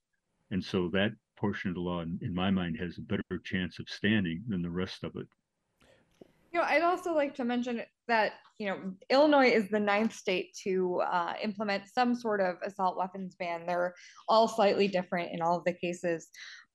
And 0.51 0.63
so 0.63 0.89
that 0.93 1.11
portion 1.37 1.69
of 1.69 1.75
the 1.75 1.81
law, 1.81 2.01
in, 2.01 2.33
my 2.33 2.51
mind, 2.51 2.77
has 2.79 2.97
a 2.97 3.01
better 3.01 3.39
chance 3.43 3.79
of 3.79 3.87
standing 3.87 4.43
than 4.47 4.61
the 4.61 4.69
rest 4.69 5.03
of 5.03 5.15
it. 5.15 5.27
You 6.51 6.59
know, 6.59 6.65
I'd 6.65 6.81
also 6.81 7.13
like 7.13 7.35
to 7.35 7.45
mention 7.45 7.81
that, 8.07 8.33
you 8.57 8.67
know, 8.67 8.93
Illinois 9.09 9.49
is 9.49 9.69
the 9.69 9.79
ninth 9.79 10.13
state 10.13 10.55
to 10.63 11.01
uh, 11.01 11.33
implement 11.43 11.83
some 11.93 12.15
sort 12.15 12.41
of 12.41 12.55
assault 12.63 12.97
weapons 12.97 13.35
ban. 13.35 13.65
They're 13.67 13.93
all 14.27 14.47
slightly 14.47 14.87
different 14.87 15.31
in 15.31 15.41
all 15.41 15.57
of 15.57 15.63
the 15.65 15.73
cases. 15.73 16.29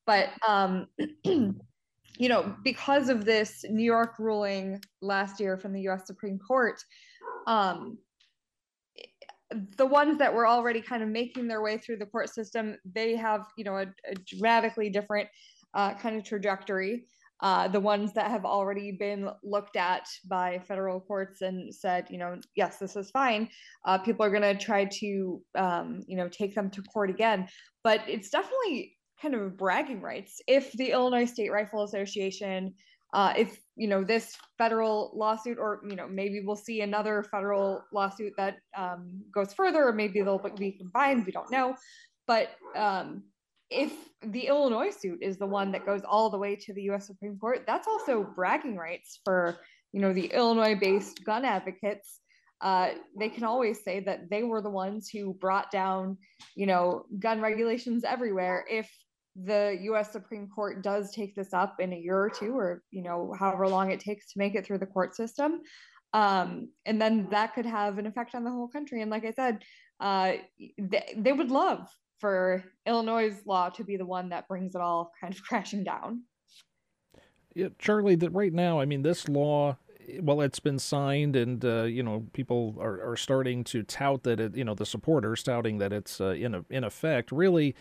But, 0.07 0.31
um, 0.47 0.87
you 1.25 2.29
know, 2.29 2.55
because 2.63 3.09
of 3.09 3.25
this 3.25 3.65
New 3.69 3.85
York 3.85 4.19
ruling 4.19 4.81
last 5.03 5.41
year 5.41 5.59
from 5.59 5.73
the 5.73 5.89
US 5.89 6.07
Supreme 6.07 6.39
Court, 6.39 6.81
um, 7.47 7.99
the 9.77 9.87
ones 9.87 10.19
that 10.19 10.33
were 10.33 10.47
already 10.47 10.81
kind 10.81 11.03
of 11.03 11.09
making 11.09 11.49
their 11.49 11.63
way 11.63 11.79
through 11.79 11.97
the 11.97 12.07
court 12.07 12.31
system, 12.31 12.77
they 12.85 13.17
have, 13.17 13.47
you 13.57 13.65
know, 13.65 13.77
a, 13.77 13.83
a 13.83 14.15
radically 14.41 14.89
different 14.89 15.29
uh, 15.75 15.95
kind 15.95 16.17
of 16.17 16.25
trajectory 16.25 17.07
uh, 17.41 17.69
the 17.69 17.81
ones 17.81 18.13
that 18.15 18.31
have 18.31 18.45
already 18.45 18.93
been 18.93 19.29
looked 19.43 19.77
at 19.77 20.07
by 20.29 20.59
federal 20.67 21.01
courts 21.01 21.43
and 21.43 21.75
said, 21.75 22.07
you 22.09 22.19
know, 22.19 22.39
yes, 22.55 22.79
this 22.79 22.97
is 22.97 23.11
fine. 23.11 23.49
Uh, 23.85 23.99
people 23.99 24.25
are 24.25 24.31
going 24.31 24.43
to 24.43 24.55
try 24.55 24.85
to, 24.85 25.43
um, 25.57 26.01
you 26.07 26.17
know, 26.17 26.29
take 26.29 26.55
them 26.55 26.71
to 26.71 26.83
court 26.83 27.11
again. 27.11 27.49
But 27.83 28.01
it's 28.09 28.31
definitely 28.31 28.97
kind 29.21 29.35
of 29.35 29.57
bragging 29.57 30.01
rights. 30.01 30.41
If 30.47 30.73
the 30.73 30.93
Illinois 30.93 31.27
State 31.27 31.51
Rifle 31.51 31.85
Association, 31.85 32.75
uh, 33.13 33.33
if 33.37 33.61
you 33.77 33.87
know 33.87 34.03
this 34.03 34.37
federal 34.59 35.13
lawsuit, 35.15 35.57
or 35.59 35.81
you 35.89 35.95
know 35.95 36.09
maybe 36.09 36.41
we'll 36.45 36.57
see 36.57 36.81
another 36.81 37.23
federal 37.31 37.85
lawsuit 37.93 38.33
that 38.37 38.57
um, 38.77 39.23
goes 39.33 39.55
further, 39.55 39.87
or 39.87 39.93
maybe 39.93 40.21
they'll 40.21 40.43
be 40.59 40.73
combined. 40.73 41.25
We 41.25 41.33
don't 41.33 41.51
know, 41.51 41.77
but 42.27 42.51
um, 42.75 43.23
if 43.71 43.93
the 44.23 44.47
Illinois 44.47 44.91
suit 44.91 45.19
is 45.23 45.39
the 45.39 45.47
one 45.47 45.73
that 45.73 45.87
goes 45.87 46.03
all 46.09 46.31
the 46.31 46.39
way 46.39 46.57
to 46.57 46.73
the 46.73 46.83
US 46.91 47.07
Supreme 47.07 47.39
Court, 47.39 47.65
that's 47.67 47.89
also 47.89 48.27
bragging 48.35 48.77
rights 48.77 49.21
for, 49.25 49.59
you 49.93 50.01
know, 50.01 50.13
the 50.13 50.27
Illinois-based 50.27 51.25
gun 51.25 51.45
advocates. 51.45 52.21
Uh, 52.61 52.91
they 53.19 53.29
can 53.29 53.45
always 53.45 53.83
say 53.83 54.01
that 54.01 54.31
they 54.31 54.43
were 54.43 54.63
the 54.63 54.71
ones 54.71 55.09
who 55.09 55.35
brought 55.35 55.71
down, 55.71 56.17
you 56.55 56.67
know, 56.67 57.05
gun 57.19 57.41
regulations 57.41 58.05
everywhere. 58.05 58.65
If 58.71 58.91
the 59.37 59.77
US 59.83 60.13
Supreme 60.13 60.49
Court 60.49 60.83
does 60.83 61.13
take 61.13 61.35
this 61.35 61.53
up 61.53 61.81
in 61.81 61.93
a 61.93 61.99
year 61.99 62.19
or 62.19 62.31
two, 62.31 62.57
or, 62.57 62.83
you 62.91 63.03
know, 63.03 63.35
however 63.39 63.67
long 63.67 63.91
it 63.91 64.01
takes 64.01 64.33
to 64.33 64.39
make 64.39 64.55
it 64.55 64.65
through 64.65 64.79
the 64.79 64.87
court 64.87 65.17
system, 65.17 65.61
um, 66.13 66.69
and 66.87 67.03
then 67.03 67.29
that 67.31 67.55
could 67.55 67.67
have 67.67 67.99
an 67.99 68.07
effect 68.07 68.37
on 68.37 68.45
the 68.45 68.51
whole 68.51 68.69
country. 68.69 69.03
And 69.03 69.11
like 69.11 69.25
I 69.25 69.33
said, 69.33 69.65
uh, 69.99 70.35
they, 70.79 71.15
they 71.17 71.33
would 71.33 71.51
love 71.51 71.89
for 72.19 72.65
Illinois' 72.87 73.41
law 73.47 73.69
to 73.71 73.85
be 73.85 73.97
the 73.97 74.07
one 74.07 74.31
that 74.31 74.49
brings 74.49 74.75
it 74.75 74.81
all 74.81 75.13
kind 75.21 75.35
of 75.35 75.43
crashing 75.49 75.85
down. 75.85 76.23
Yeah, 77.55 77.69
Charlie, 77.79 78.17
that 78.17 78.31
right 78.31 78.53
now, 78.53 78.81
I 78.81 78.85
mean, 78.85 79.03
this 79.03 79.29
law, 79.29 79.77
well, 80.21 80.41
it's 80.41 80.59
been 80.59 80.81
signed, 80.81 81.37
and 81.37 81.65
uh, 81.65 81.85
you 81.85 82.03
know, 82.03 82.27
people 82.33 82.77
are, 82.81 83.13
are 83.13 83.17
starting 83.17 83.63
to 83.65 83.85
tout 83.85 84.25
that 84.25 84.41
it, 84.41 84.57
you 84.57 84.65
know, 84.65 84.75
the 84.75 84.87
supporters 84.87 85.43
touting 85.43 85.79
that 85.79 85.93
it's 85.93 86.21
uh, 86.21 86.31
in 86.31 86.55
a, 86.55 86.65
in 86.69 86.83
effect. 86.83 87.31
Really, 87.31 87.77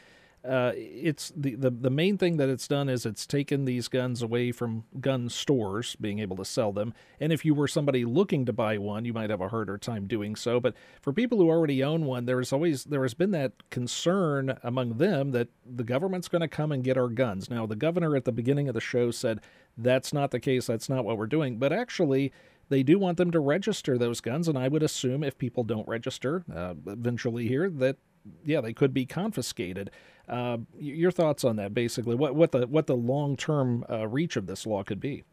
uh, 0.48 0.74
it's 0.76 1.32
the, 1.36 1.56
the 1.56 1.70
the 1.70 1.90
main 1.90 2.18
thing 2.18 2.36
that 2.38 2.50
it's 2.50 2.68
done 2.68 2.90
is 2.90 3.06
it's 3.06 3.26
taken 3.26 3.64
these 3.64 3.88
guns 3.88 4.22
away 4.22 4.52
from 4.52 4.84
gun 5.00 5.30
stores 5.30 5.96
being 6.02 6.20
able 6.20 6.36
to 6.36 6.44
sell 6.44 6.74
them. 6.74 6.94
And 7.20 7.32
if 7.32 7.46
you 7.46 7.54
were 7.54 7.68
somebody 7.68 8.04
looking 8.04 8.46
to 8.46 8.54
buy 8.54 8.78
one, 8.78 9.06
you 9.06 9.14
might 9.14 9.30
have 9.30 9.40
a 9.40 9.48
harder 9.48 9.78
time 9.78 10.06
doing 10.06 10.36
so. 10.36 10.60
But 10.60 10.76
for 11.02 11.14
people 11.14 11.38
who 11.38 11.50
already 11.50 11.82
own 11.82 12.06
one, 12.06 12.26
there's 12.26 12.52
always 12.52 12.84
there 12.84 13.04
has 13.04 13.14
been 13.14 13.32
that 13.32 13.54
concern 13.70 14.58
among 14.64 14.98
them 14.98 15.32
that 15.32 15.48
the 15.66 15.86
government's 15.86 16.28
going 16.28 16.42
to 16.42 16.48
come 16.50 16.74
and 16.74 16.84
get 16.84 16.98
our 16.98 17.10
guns. 17.10 17.50
Now, 17.50 17.66
the 17.66 17.78
governor 17.78 18.16
at 18.16 18.26
the 18.26 18.34
beginning 18.34 18.68
of 18.68 18.74
the 18.74 18.82
show 18.82 19.12
said 19.12 19.40
that's 19.78 20.12
not 20.12 20.32
the 20.32 20.42
case. 20.42 20.68
That's 20.68 20.90
not 20.90 21.06
what 21.06 21.18
we're 21.18 21.28
doing. 21.28 21.58
But 21.58 21.72
actually, 21.72 22.34
they 22.68 22.84
do 22.84 23.00
want 23.00 23.18
them 23.18 23.32
to 23.32 23.40
register 23.40 23.98
those 23.98 24.20
guns, 24.20 24.48
and 24.50 24.58
I 24.58 24.68
would 24.68 24.84
assume 24.84 25.24
if 25.24 25.38
people 25.38 25.64
don't 25.64 25.88
register 25.88 26.44
uh, 26.54 26.74
eventually 26.86 27.48
here, 27.48 27.70
that 27.70 27.98
yeah, 28.44 28.62
they 28.62 28.74
could 28.74 28.94
be 28.94 29.06
confiscated. 29.06 29.92
Uh, 30.28 30.58
your 30.78 31.12
thoughts 31.12 31.44
on 31.44 31.58
that, 31.58 31.74
basically, 31.74 32.16
what 32.16 32.36
what 32.36 32.52
the 32.52 32.66
what 32.68 32.88
the 32.88 32.96
long 32.96 33.36
term 33.36 33.86
uh, 33.90 34.08
reach 34.08 34.38
of 34.38 34.48
this 34.48 34.66
law 34.66 34.84
could 34.84 35.00
be? 35.00 35.24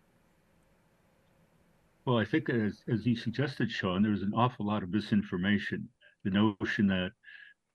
Well, 2.04 2.18
I 2.18 2.24
think 2.24 2.50
as 2.50 2.82
as 2.88 3.06
you 3.06 3.14
suggested, 3.14 3.70
Sean, 3.70 4.02
there's 4.02 4.22
an 4.22 4.32
awful 4.34 4.66
lot 4.66 4.82
of 4.82 4.90
misinformation. 4.90 5.88
The 6.24 6.30
notion 6.30 6.86
that 6.88 7.12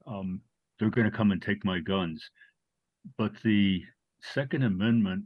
um, 0.05 0.41
they're 0.77 0.89
going 0.89 1.09
to 1.09 1.17
come 1.17 1.31
and 1.31 1.41
take 1.41 1.63
my 1.63 1.79
guns, 1.79 2.29
but 3.17 3.31
the 3.43 3.83
Second 4.21 4.63
Amendment 4.63 5.23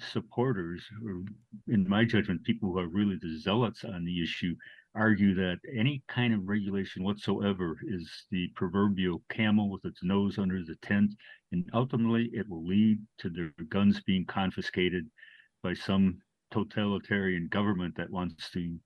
supporters, 0.00 0.82
or 1.04 1.22
in 1.68 1.88
my 1.88 2.04
judgment, 2.04 2.44
people 2.44 2.72
who 2.72 2.78
are 2.78 2.88
really 2.88 3.16
the 3.20 3.38
zealots 3.38 3.84
on 3.84 4.04
the 4.04 4.22
issue, 4.22 4.54
argue 4.98 5.34
that 5.34 5.58
any 5.74 6.02
kind 6.08 6.34
of 6.34 6.48
regulation 6.48 7.04
whatsoever 7.04 7.78
is 7.86 8.26
the 8.30 8.48
proverbial 8.56 9.22
camel 9.30 9.70
with 9.70 9.84
its 9.84 10.02
nose 10.02 10.38
under 10.38 10.62
the 10.64 10.76
tent, 10.82 11.14
and 11.52 11.64
ultimately 11.72 12.30
it 12.32 12.48
will 12.48 12.66
lead 12.66 12.98
to 13.18 13.30
their 13.30 13.52
guns 13.68 14.00
being 14.00 14.26
confiscated 14.26 15.06
by 15.62 15.72
some 15.72 16.18
totalitarian 16.50 17.46
government 17.48 17.94
that 17.96 18.10
wants 18.10 18.50
to 18.50 18.76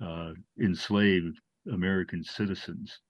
uh, 0.00 0.32
enslave 0.62 1.32
American 1.72 2.22
citizens. 2.22 3.00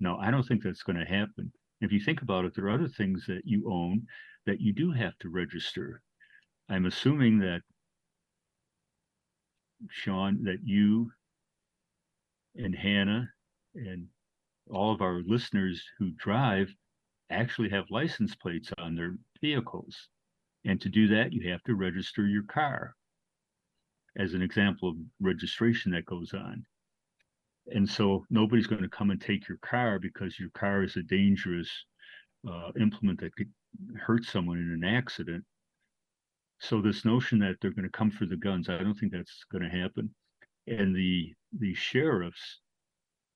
Now, 0.00 0.18
I 0.18 0.30
don't 0.30 0.42
think 0.42 0.62
that's 0.62 0.82
going 0.82 0.98
to 0.98 1.04
happen. 1.04 1.52
If 1.80 1.92
you 1.92 2.00
think 2.00 2.22
about 2.22 2.44
it, 2.44 2.54
there 2.54 2.66
are 2.66 2.70
other 2.70 2.88
things 2.88 3.24
that 3.26 3.42
you 3.44 3.70
own 3.70 4.02
that 4.46 4.60
you 4.60 4.72
do 4.72 4.90
have 4.92 5.16
to 5.20 5.28
register. 5.28 6.02
I'm 6.68 6.86
assuming 6.86 7.38
that, 7.40 7.60
Sean, 9.88 10.42
that 10.44 10.58
you 10.64 11.10
and 12.56 12.74
Hannah 12.74 13.28
and 13.74 14.06
all 14.70 14.92
of 14.92 15.00
our 15.00 15.22
listeners 15.26 15.82
who 15.98 16.10
drive 16.12 16.72
actually 17.30 17.70
have 17.70 17.90
license 17.90 18.34
plates 18.34 18.70
on 18.78 18.94
their 18.94 19.16
vehicles. 19.40 20.08
And 20.64 20.80
to 20.80 20.88
do 20.88 21.08
that, 21.08 21.32
you 21.32 21.50
have 21.50 21.62
to 21.64 21.74
register 21.74 22.26
your 22.26 22.42
car 22.44 22.94
as 24.18 24.34
an 24.34 24.42
example 24.42 24.90
of 24.90 24.96
registration 25.20 25.92
that 25.92 26.04
goes 26.04 26.34
on. 26.34 26.64
And 27.68 27.88
so 27.88 28.24
nobody's 28.30 28.66
going 28.66 28.82
to 28.82 28.88
come 28.88 29.10
and 29.10 29.20
take 29.20 29.48
your 29.48 29.58
car 29.58 29.98
because 29.98 30.38
your 30.38 30.50
car 30.50 30.82
is 30.82 30.96
a 30.96 31.02
dangerous 31.02 31.70
uh, 32.50 32.72
implement 32.80 33.20
that 33.20 33.36
could 33.36 33.50
hurt 33.98 34.24
someone 34.24 34.58
in 34.58 34.70
an 34.82 34.84
accident. 34.84 35.44
So 36.58 36.82
this 36.82 37.04
notion 37.04 37.38
that 37.38 37.56
they're 37.60 37.70
going 37.70 37.84
to 37.84 37.90
come 37.90 38.10
for 38.10 38.26
the 38.26 38.36
guns, 38.36 38.68
I 38.68 38.78
don't 38.78 38.94
think 38.94 39.12
that's 39.12 39.44
going 39.50 39.62
to 39.62 39.70
happen 39.70 40.12
and 40.66 40.94
the 40.94 41.34
the 41.58 41.74
sheriffs, 41.74 42.60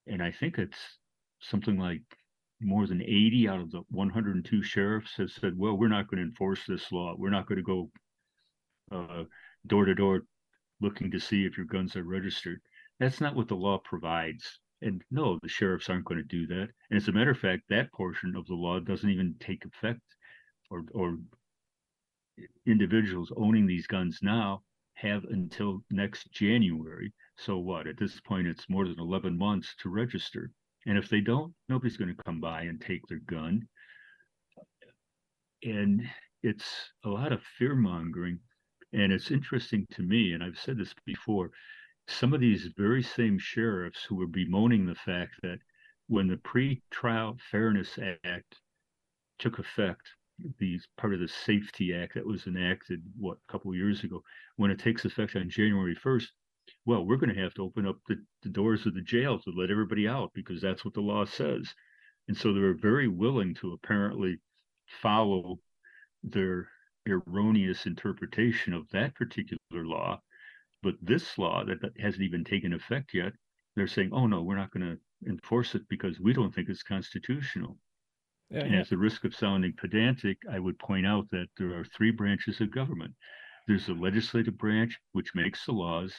and 0.07 0.21
I 0.21 0.31
think 0.31 0.57
it's 0.57 0.97
something 1.41 1.77
like 1.77 2.01
more 2.61 2.87
than 2.87 3.01
80 3.01 3.49
out 3.49 3.59
of 3.59 3.71
the 3.71 3.81
102 3.89 4.63
sheriffs 4.63 5.17
have 5.17 5.29
said, 5.29 5.57
well, 5.57 5.77
we're 5.77 5.87
not 5.87 6.07
going 6.07 6.21
to 6.21 6.27
enforce 6.27 6.61
this 6.67 6.91
law. 6.91 7.15
We're 7.17 7.29
not 7.29 7.47
going 7.47 7.57
to 7.57 7.63
go 7.63 7.91
uh, 8.91 9.23
door 9.67 9.85
to 9.85 9.95
door 9.95 10.21
looking 10.81 11.11
to 11.11 11.19
see 11.19 11.45
if 11.45 11.57
your 11.57 11.65
guns 11.65 11.95
are 11.95 12.03
registered. 12.03 12.61
That's 12.99 13.21
not 13.21 13.35
what 13.35 13.47
the 13.47 13.55
law 13.55 13.79
provides. 13.83 14.59
And 14.81 15.01
no, 15.11 15.39
the 15.41 15.49
sheriffs 15.49 15.89
aren't 15.89 16.05
going 16.05 16.21
to 16.21 16.23
do 16.23 16.47
that. 16.47 16.67
And 16.89 16.97
as 16.97 17.07
a 17.07 17.11
matter 17.11 17.31
of 17.31 17.39
fact, 17.39 17.63
that 17.69 17.91
portion 17.91 18.35
of 18.35 18.45
the 18.47 18.55
law 18.55 18.79
doesn't 18.79 19.09
even 19.09 19.35
take 19.39 19.65
effect 19.65 20.01
or, 20.69 20.83
or 20.93 21.17
individuals 22.65 23.31
owning 23.35 23.65
these 23.65 23.87
guns 23.87 24.19
now 24.21 24.61
have 24.95 25.23
until 25.25 25.83
next 25.91 26.31
January 26.31 27.13
so 27.37 27.57
what? 27.57 27.87
At 27.87 27.97
this 27.97 28.19
point, 28.21 28.47
it's 28.47 28.69
more 28.69 28.87
than 28.87 28.99
11 28.99 29.37
months 29.37 29.75
to 29.79 29.89
register. 29.89 30.51
And 30.85 30.97
if 30.97 31.09
they 31.09 31.21
don't, 31.21 31.53
nobody's 31.67 31.97
going 31.97 32.15
to 32.15 32.23
come 32.23 32.39
by 32.39 32.63
and 32.63 32.79
take 32.79 33.05
their 33.07 33.19
gun. 33.19 33.67
And 35.63 36.07
it's 36.43 36.91
a 37.03 37.09
lot 37.09 37.33
of 37.33 37.43
fear 37.57 37.75
mongering. 37.75 38.39
And 38.93 39.11
it's 39.11 39.31
interesting 39.31 39.85
to 39.91 40.03
me, 40.03 40.33
and 40.33 40.43
I've 40.43 40.59
said 40.59 40.77
this 40.77 40.93
before, 41.05 41.51
some 42.07 42.33
of 42.33 42.39
these 42.39 42.69
very 42.77 43.03
same 43.03 43.37
sheriffs 43.37 44.03
who 44.03 44.15
were 44.15 44.27
bemoaning 44.27 44.85
the 44.85 44.95
fact 44.95 45.33
that 45.41 45.59
when 46.07 46.27
the 46.27 46.37
Pre-Trial 46.37 47.37
Fairness 47.51 47.97
Act 48.23 48.61
took 49.39 49.59
effect, 49.59 50.07
the 50.59 50.79
part 50.97 51.13
of 51.13 51.19
the 51.19 51.27
Safety 51.27 51.93
Act 51.93 52.15
that 52.15 52.25
was 52.25 52.47
enacted, 52.47 53.01
what, 53.17 53.37
a 53.47 53.51
couple 53.51 53.71
of 53.71 53.77
years 53.77 54.03
ago, 54.03 54.21
when 54.57 54.71
it 54.71 54.79
takes 54.79 55.05
effect 55.05 55.35
on 55.35 55.49
January 55.49 55.95
1st, 55.95 56.27
well, 56.85 57.05
we're 57.05 57.17
going 57.17 57.33
to 57.33 57.41
have 57.41 57.53
to 57.55 57.63
open 57.63 57.87
up 57.87 57.97
the, 58.07 58.15
the 58.43 58.49
doors 58.49 58.85
of 58.85 58.93
the 58.93 59.01
jail 59.01 59.39
to 59.39 59.51
let 59.51 59.71
everybody 59.71 60.07
out 60.07 60.31
because 60.33 60.61
that's 60.61 60.83
what 60.83 60.93
the 60.93 61.01
law 61.01 61.25
says. 61.25 61.73
And 62.27 62.35
so 62.35 62.53
they 62.53 62.59
were 62.59 62.73
very 62.73 63.07
willing 63.07 63.53
to 63.55 63.73
apparently 63.73 64.39
follow 65.01 65.59
their 66.23 66.69
erroneous 67.07 67.85
interpretation 67.85 68.73
of 68.73 68.89
that 68.91 69.15
particular 69.15 69.59
law. 69.71 70.19
But 70.81 70.95
this 71.01 71.37
law 71.37 71.63
that, 71.65 71.81
that 71.81 71.99
hasn't 71.99 72.23
even 72.23 72.43
taken 72.43 72.73
effect 72.73 73.13
yet, 73.13 73.33
they're 73.75 73.87
saying, 73.87 74.09
oh, 74.11 74.27
no, 74.27 74.41
we're 74.41 74.57
not 74.57 74.71
going 74.71 74.97
to 74.97 75.29
enforce 75.29 75.75
it 75.75 75.83
because 75.89 76.19
we 76.19 76.33
don't 76.33 76.53
think 76.53 76.69
it's 76.69 76.83
constitutional. 76.83 77.77
Yeah, 78.49 78.61
and 78.61 78.75
at 78.75 78.89
the 78.89 78.97
risk 78.97 79.23
of 79.25 79.35
sounding 79.35 79.73
pedantic, 79.73 80.37
I 80.49 80.59
would 80.59 80.79
point 80.79 81.05
out 81.05 81.29
that 81.31 81.47
there 81.57 81.77
are 81.77 81.85
three 81.85 82.11
branches 82.11 82.61
of 82.61 82.71
government. 82.71 83.13
There's 83.67 83.87
the 83.87 83.93
legislative 83.93 84.57
branch, 84.57 84.99
which 85.13 85.35
makes 85.35 85.65
the 85.65 85.71
laws 85.73 86.13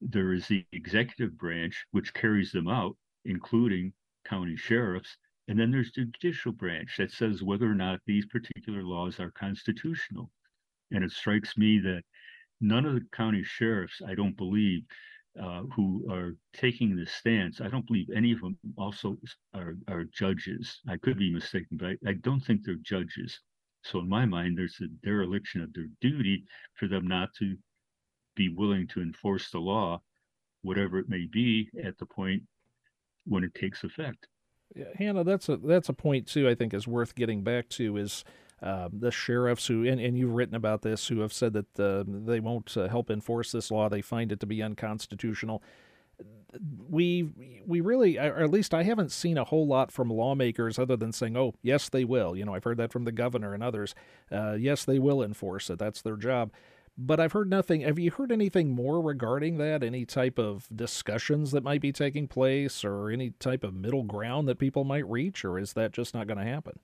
there 0.00 0.32
is 0.32 0.46
the 0.46 0.64
executive 0.72 1.36
branch, 1.36 1.84
which 1.90 2.14
carries 2.14 2.52
them 2.52 2.68
out, 2.68 2.96
including 3.24 3.92
county 4.24 4.56
sheriffs. 4.56 5.16
And 5.48 5.58
then 5.58 5.70
there's 5.70 5.92
the 5.92 6.04
judicial 6.04 6.52
branch 6.52 6.96
that 6.98 7.10
says 7.10 7.42
whether 7.42 7.70
or 7.70 7.74
not 7.74 8.00
these 8.06 8.26
particular 8.26 8.82
laws 8.84 9.18
are 9.18 9.30
constitutional. 9.30 10.30
And 10.90 11.02
it 11.02 11.10
strikes 11.10 11.56
me 11.56 11.78
that 11.80 12.04
none 12.60 12.86
of 12.86 12.94
the 12.94 13.06
county 13.12 13.42
sheriffs, 13.42 14.00
I 14.06 14.14
don't 14.14 14.36
believe, 14.36 14.82
uh, 15.40 15.62
who 15.74 16.06
are 16.10 16.34
taking 16.52 16.96
this 16.96 17.12
stance, 17.12 17.60
I 17.60 17.68
don't 17.68 17.86
believe 17.86 18.08
any 18.14 18.32
of 18.32 18.40
them 18.40 18.58
also 18.76 19.16
are, 19.54 19.76
are 19.88 20.04
judges. 20.04 20.80
I 20.88 20.96
could 20.96 21.18
be 21.18 21.32
mistaken, 21.32 21.76
but 21.78 21.88
I, 21.88 22.10
I 22.10 22.12
don't 22.14 22.40
think 22.40 22.62
they're 22.64 22.76
judges. 22.82 23.40
So 23.84 24.00
in 24.00 24.08
my 24.08 24.26
mind, 24.26 24.58
there's 24.58 24.78
a 24.82 24.88
dereliction 25.06 25.62
of 25.62 25.72
their 25.72 25.86
duty 26.00 26.44
for 26.74 26.88
them 26.88 27.06
not 27.06 27.30
to 27.38 27.56
be 28.34 28.48
willing 28.48 28.86
to 28.88 29.00
enforce 29.00 29.50
the 29.50 29.58
law, 29.58 30.00
whatever 30.62 30.98
it 30.98 31.08
may 31.08 31.26
be, 31.30 31.68
at 31.84 31.98
the 31.98 32.06
point 32.06 32.42
when 33.24 33.44
it 33.44 33.54
takes 33.54 33.84
effect. 33.84 34.26
Yeah, 34.74 34.86
Hannah, 34.96 35.24
that's 35.24 35.48
a 35.48 35.56
that's 35.56 35.88
a 35.88 35.94
point 35.94 36.26
too. 36.26 36.48
I 36.48 36.54
think 36.54 36.74
is 36.74 36.86
worth 36.86 37.14
getting 37.14 37.42
back 37.42 37.68
to 37.70 37.96
is 37.96 38.24
uh, 38.62 38.88
the 38.92 39.10
sheriffs 39.10 39.66
who 39.66 39.86
and, 39.86 40.00
and 40.00 40.18
you've 40.18 40.34
written 40.34 40.54
about 40.54 40.82
this 40.82 41.08
who 41.08 41.20
have 41.20 41.32
said 41.32 41.52
that 41.52 41.80
uh, 41.80 42.04
they 42.06 42.40
won't 42.40 42.76
uh, 42.76 42.88
help 42.88 43.10
enforce 43.10 43.52
this 43.52 43.70
law. 43.70 43.88
They 43.88 44.02
find 44.02 44.32
it 44.32 44.40
to 44.40 44.46
be 44.46 44.62
unconstitutional. 44.62 45.62
We 46.88 47.28
we 47.66 47.80
really, 47.80 48.18
or 48.18 48.42
at 48.42 48.50
least 48.50 48.74
I 48.74 48.82
haven't 48.82 49.12
seen 49.12 49.36
a 49.38 49.44
whole 49.44 49.66
lot 49.66 49.92
from 49.92 50.10
lawmakers 50.10 50.78
other 50.78 50.96
than 50.96 51.12
saying, 51.12 51.36
"Oh, 51.36 51.54
yes, 51.62 51.88
they 51.88 52.04
will." 52.04 52.34
You 52.34 52.44
know, 52.44 52.54
I've 52.54 52.64
heard 52.64 52.78
that 52.78 52.92
from 52.92 53.04
the 53.04 53.12
governor 53.12 53.54
and 53.54 53.62
others. 53.62 53.94
Uh, 54.32 54.54
yes, 54.54 54.84
they 54.84 54.98
will 54.98 55.22
enforce 55.22 55.70
it. 55.70 55.78
That's 55.78 56.02
their 56.02 56.16
job 56.16 56.50
but 57.00 57.20
I've 57.20 57.32
heard 57.32 57.48
nothing. 57.48 57.82
Have 57.82 57.98
you 57.98 58.10
heard 58.10 58.32
anything 58.32 58.70
more 58.70 59.00
regarding 59.00 59.58
that? 59.58 59.84
Any 59.84 60.04
type 60.04 60.36
of 60.36 60.68
discussions 60.74 61.52
that 61.52 61.62
might 61.62 61.80
be 61.80 61.92
taking 61.92 62.26
place 62.26 62.84
or 62.84 63.08
any 63.08 63.30
type 63.30 63.62
of 63.62 63.72
middle 63.72 64.02
ground 64.02 64.48
that 64.48 64.58
people 64.58 64.82
might 64.82 65.08
reach, 65.08 65.44
or 65.44 65.60
is 65.60 65.74
that 65.74 65.92
just 65.92 66.12
not 66.12 66.26
going 66.26 66.38
to 66.38 66.44
happen? 66.44 66.80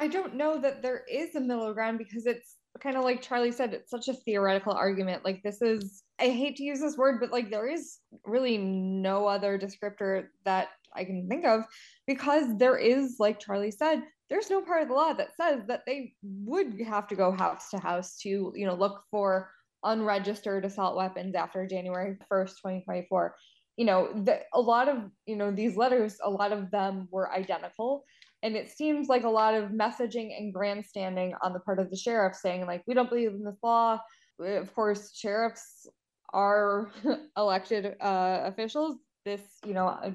I 0.00 0.08
don't 0.08 0.34
know 0.34 0.58
that 0.58 0.82
there 0.82 1.04
is 1.10 1.34
a 1.34 1.40
middle 1.40 1.72
ground 1.74 1.98
because 1.98 2.26
it's 2.26 2.56
kind 2.80 2.96
of 2.96 3.04
like 3.04 3.20
Charlie 3.20 3.52
said, 3.52 3.74
it's 3.74 3.90
such 3.90 4.08
a 4.08 4.14
theoretical 4.14 4.72
argument. 4.72 5.24
Like, 5.24 5.42
this 5.42 5.60
is, 5.60 6.02
I 6.18 6.28
hate 6.28 6.56
to 6.56 6.64
use 6.64 6.80
this 6.80 6.96
word, 6.96 7.20
but 7.20 7.30
like, 7.30 7.50
there 7.50 7.68
is 7.68 7.98
really 8.24 8.56
no 8.56 9.26
other 9.26 9.58
descriptor 9.58 10.28
that 10.44 10.68
I 10.96 11.04
can 11.04 11.28
think 11.28 11.44
of 11.44 11.64
because 12.06 12.56
there 12.56 12.78
is, 12.78 13.16
like 13.18 13.40
Charlie 13.40 13.70
said, 13.70 14.02
there's 14.30 14.48
no 14.48 14.62
part 14.62 14.82
of 14.82 14.88
the 14.88 14.94
law 14.94 15.12
that 15.12 15.36
says 15.36 15.62
that 15.66 15.82
they 15.86 16.14
would 16.22 16.80
have 16.86 17.08
to 17.08 17.16
go 17.16 17.32
house 17.32 17.68
to 17.70 17.78
house 17.78 18.16
to 18.18 18.52
you 18.54 18.64
know 18.64 18.74
look 18.74 19.02
for 19.10 19.50
unregistered 19.84 20.64
assault 20.64 20.96
weapons 20.96 21.34
after 21.34 21.66
January 21.66 22.16
1st 22.30 22.50
2024 22.62 23.34
you 23.76 23.84
know 23.84 24.12
the, 24.24 24.40
a 24.54 24.60
lot 24.60 24.88
of 24.88 24.98
you 25.26 25.36
know 25.36 25.50
these 25.50 25.76
letters 25.76 26.18
a 26.22 26.30
lot 26.30 26.52
of 26.52 26.70
them 26.70 27.08
were 27.10 27.32
identical 27.32 28.04
And 28.42 28.56
it 28.56 28.70
seems 28.70 29.08
like 29.08 29.24
a 29.24 29.28
lot 29.28 29.54
of 29.54 29.70
messaging 29.70 30.36
and 30.36 30.52
grandstanding 30.52 31.34
on 31.42 31.52
the 31.52 31.60
part 31.60 31.78
of 31.78 31.90
the 31.90 31.96
sheriff 31.96 32.34
saying, 32.34 32.66
like, 32.66 32.82
we 32.86 32.94
don't 32.94 33.08
believe 33.08 33.30
in 33.30 33.44
this 33.44 33.58
law. 33.62 34.00
Of 34.38 34.74
course, 34.74 35.14
sheriffs 35.14 35.86
are 36.32 36.90
elected 37.36 37.96
uh, 38.00 38.40
officials. 38.44 38.96
This, 39.26 39.42
you 39.66 39.74
know, 39.74 39.88
uh, 39.88 40.12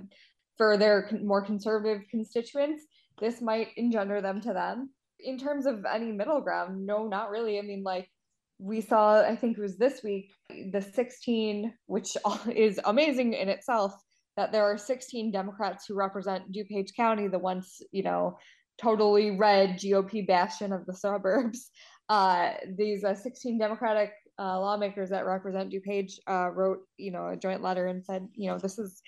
for 0.57 0.77
their 0.77 1.09
more 1.21 1.43
conservative 1.43 2.01
constituents, 2.09 2.83
this 3.19 3.41
might 3.41 3.69
engender 3.77 4.21
them 4.21 4.41
to 4.41 4.53
them. 4.53 4.89
In 5.19 5.37
terms 5.37 5.65
of 5.65 5.85
any 5.85 6.11
middle 6.11 6.41
ground, 6.41 6.85
no, 6.85 7.07
not 7.07 7.29
really. 7.29 7.59
I 7.59 7.61
mean, 7.61 7.83
like, 7.83 8.09
we 8.57 8.81
saw, 8.81 9.21
I 9.21 9.35
think 9.35 9.57
it 9.57 9.61
was 9.61 9.77
this 9.77 10.01
week, 10.03 10.31
the 10.49 10.81
16, 10.81 11.73
which 11.87 12.17
is 12.55 12.79
amazing 12.85 13.33
in 13.33 13.49
itself, 13.49 13.93
that 14.37 14.51
there 14.51 14.63
are 14.63 14.77
16 14.77 15.31
Democrats 15.31 15.85
who 15.85 15.95
represent 15.95 16.51
DuPage 16.51 16.95
County, 16.95 17.27
the 17.27 17.39
once, 17.39 17.81
you 17.91 18.03
know, 18.03 18.37
totally 18.77 19.31
red 19.31 19.77
GOP 19.77 20.27
bastion 20.27 20.73
of 20.73 20.85
the 20.85 20.95
suburbs. 20.95 21.69
Uh, 22.07 22.51
these 22.77 23.03
uh, 23.03 23.15
16 23.15 23.57
Democratic 23.57 24.13
uh, 24.37 24.59
lawmakers 24.59 25.09
that 25.09 25.25
represent 25.25 25.73
DuPage 25.73 26.19
uh, 26.29 26.51
wrote, 26.51 26.81
you 26.97 27.09
know, 27.09 27.29
a 27.29 27.35
joint 27.35 27.63
letter 27.63 27.87
and 27.87 28.05
said, 28.05 28.27
you 28.35 28.47
know, 28.47 28.59
this 28.59 28.77
is 28.77 29.01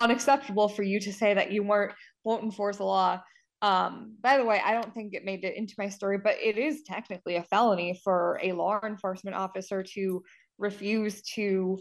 unacceptable 0.00 0.66
for 0.66 0.82
you 0.82 0.98
to 0.98 1.12
say 1.12 1.34
that 1.34 1.52
you 1.52 1.62
weren't 1.62 1.92
won't 2.24 2.42
enforce 2.42 2.78
the 2.78 2.84
law. 2.84 3.20
Um, 3.60 4.16
by 4.22 4.38
the 4.38 4.44
way, 4.44 4.60
I 4.64 4.72
don't 4.72 4.94
think 4.94 5.14
it 5.14 5.24
made 5.24 5.44
it 5.44 5.56
into 5.56 5.74
my 5.78 5.88
story, 5.88 6.18
but 6.18 6.36
it 6.42 6.56
is 6.56 6.82
technically 6.86 7.36
a 7.36 7.42
felony 7.44 8.00
for 8.02 8.40
a 8.42 8.52
law 8.52 8.80
enforcement 8.82 9.36
officer 9.36 9.82
to 9.94 10.22
refuse 10.58 11.22
to 11.34 11.78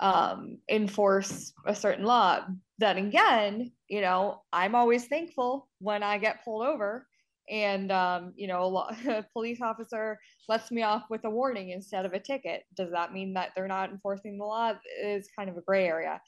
um, 0.00 0.58
enforce 0.68 1.52
a 1.66 1.74
certain 1.74 2.04
law. 2.04 2.40
Then 2.78 2.98
again, 2.98 3.72
you 3.88 4.00
know, 4.00 4.42
I'm 4.52 4.74
always 4.74 5.06
thankful 5.06 5.68
when 5.78 6.02
I 6.02 6.18
get 6.18 6.44
pulled 6.44 6.66
over 6.66 7.06
and 7.48 7.92
um, 7.92 8.32
you 8.36 8.46
know 8.46 8.62
a, 8.62 8.66
law, 8.66 8.90
a, 9.08 9.24
police 9.32 9.60
officer 9.60 10.18
lets 10.48 10.70
me 10.70 10.82
off 10.82 11.04
with 11.10 11.24
a 11.24 11.30
warning 11.30 11.70
instead 11.70 12.06
of 12.06 12.12
a 12.12 12.20
ticket. 12.20 12.64
Does 12.76 12.90
that 12.90 13.12
mean 13.12 13.34
that 13.34 13.50
they're 13.54 13.68
not 13.68 13.90
enforcing 13.90 14.38
the 14.38 14.44
law? 14.44 14.70
It 14.70 15.06
is 15.06 15.28
kind 15.36 15.50
of 15.50 15.56
a 15.56 15.62
gray 15.62 15.86
area. 15.86 16.20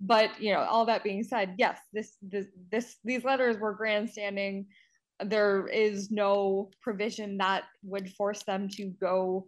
But 0.00 0.40
you 0.40 0.52
know 0.52 0.60
all 0.60 0.84
that 0.86 1.04
being 1.04 1.22
said 1.22 1.54
yes 1.58 1.78
this 1.92 2.16
this, 2.22 2.46
this 2.72 2.96
these 3.04 3.24
letters 3.24 3.58
were 3.58 3.72
grandstanding. 3.72 4.66
There 5.24 5.68
is 5.68 6.10
no 6.10 6.70
provision 6.80 7.38
that 7.38 7.64
would 7.84 8.10
force 8.14 8.42
them 8.42 8.68
to 8.70 8.86
go 9.00 9.46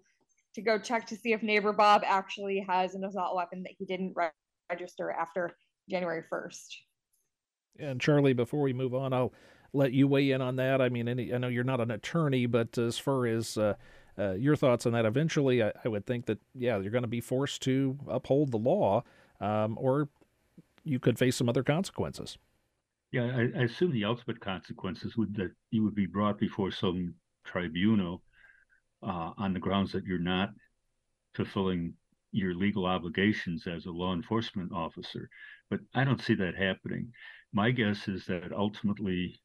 to 0.55 0.63
go 0.63 0.79
check 0.79 1.07
to 1.07 1.17
see 1.17 1.33
if 1.33 1.43
neighbor 1.43 1.73
bob 1.73 2.03
actually 2.05 2.65
has 2.69 2.95
an 2.95 3.05
assault 3.05 3.35
weapon 3.37 3.63
that 3.63 3.73
he 3.79 3.85
didn't 3.85 4.13
re- 4.15 4.29
register 4.71 5.11
after 5.11 5.57
january 5.91 6.23
1st 6.33 6.67
and 7.79 8.01
charlie 8.01 8.33
before 8.33 8.63
we 8.63 8.73
move 8.73 8.95
on 8.95 9.13
i'll 9.13 9.33
let 9.73 9.93
you 9.93 10.07
weigh 10.07 10.31
in 10.31 10.41
on 10.41 10.57
that 10.57 10.81
i 10.81 10.89
mean 10.89 11.09
any, 11.09 11.33
i 11.35 11.39
know 11.39 11.49
you're 11.49 11.65
not 11.65 11.81
an 11.81 11.91
attorney 11.91 12.47
but 12.47 12.77
as 12.79 12.99
far 12.99 13.27
as 13.27 13.59
uh, 13.59 13.75
uh, 14.17 14.33
your 14.33 14.55
thoughts 14.55 14.87
on 14.87 14.93
that 14.93 15.05
eventually 15.05 15.63
I, 15.63 15.73
I, 15.85 15.89
would 15.89 16.07
think 16.07 16.27
that 16.27 16.39
yeah 16.55 16.79
you're 16.79 16.93
going 16.93 17.03
to 17.03 17.09
be 17.09 17.21
forced 17.21 17.63
to 17.63 17.99
uphold 18.07 18.53
the 18.53 18.59
law 18.59 19.03
um, 19.41 19.77
or 19.81 20.09
you 20.85 20.99
could 20.99 21.19
face 21.19 21.37
some 21.37 21.49
other 21.49 21.63
consequences. 21.63 22.39
Yeah, 23.11 23.25
I, 23.25 23.59
I 23.59 23.63
assume 23.65 23.93
the 23.93 24.05
ultimate 24.05 24.41
consequences 24.41 25.17
would 25.17 25.35
that 25.37 25.53
you 25.71 25.83
would 25.83 25.95
be 25.95 26.07
brought 26.07 26.39
before 26.39 26.71
some 26.71 27.15
tribunal 27.45 28.23
uh, 29.05 29.33
on 29.37 29.53
the 29.53 29.61
grounds 29.61 29.93
that 29.93 30.05
you're 30.05 30.19
not 30.19 30.51
fulfilling 31.35 31.95
your 32.33 32.55
legal 32.55 32.87
obligations 32.87 33.67
as 33.67 33.87
a 33.87 33.91
law 33.91 34.13
enforcement 34.13 34.73
officer. 34.73 35.29
But 35.71 35.81
I 35.95 36.05
don't 36.05 36.21
see 36.21 36.35
that 36.35 36.57
happening. 36.57 37.13
My 37.53 37.71
guess 37.71 38.09
is 38.09 38.27
that 38.27 38.53
ultimately 38.53 39.41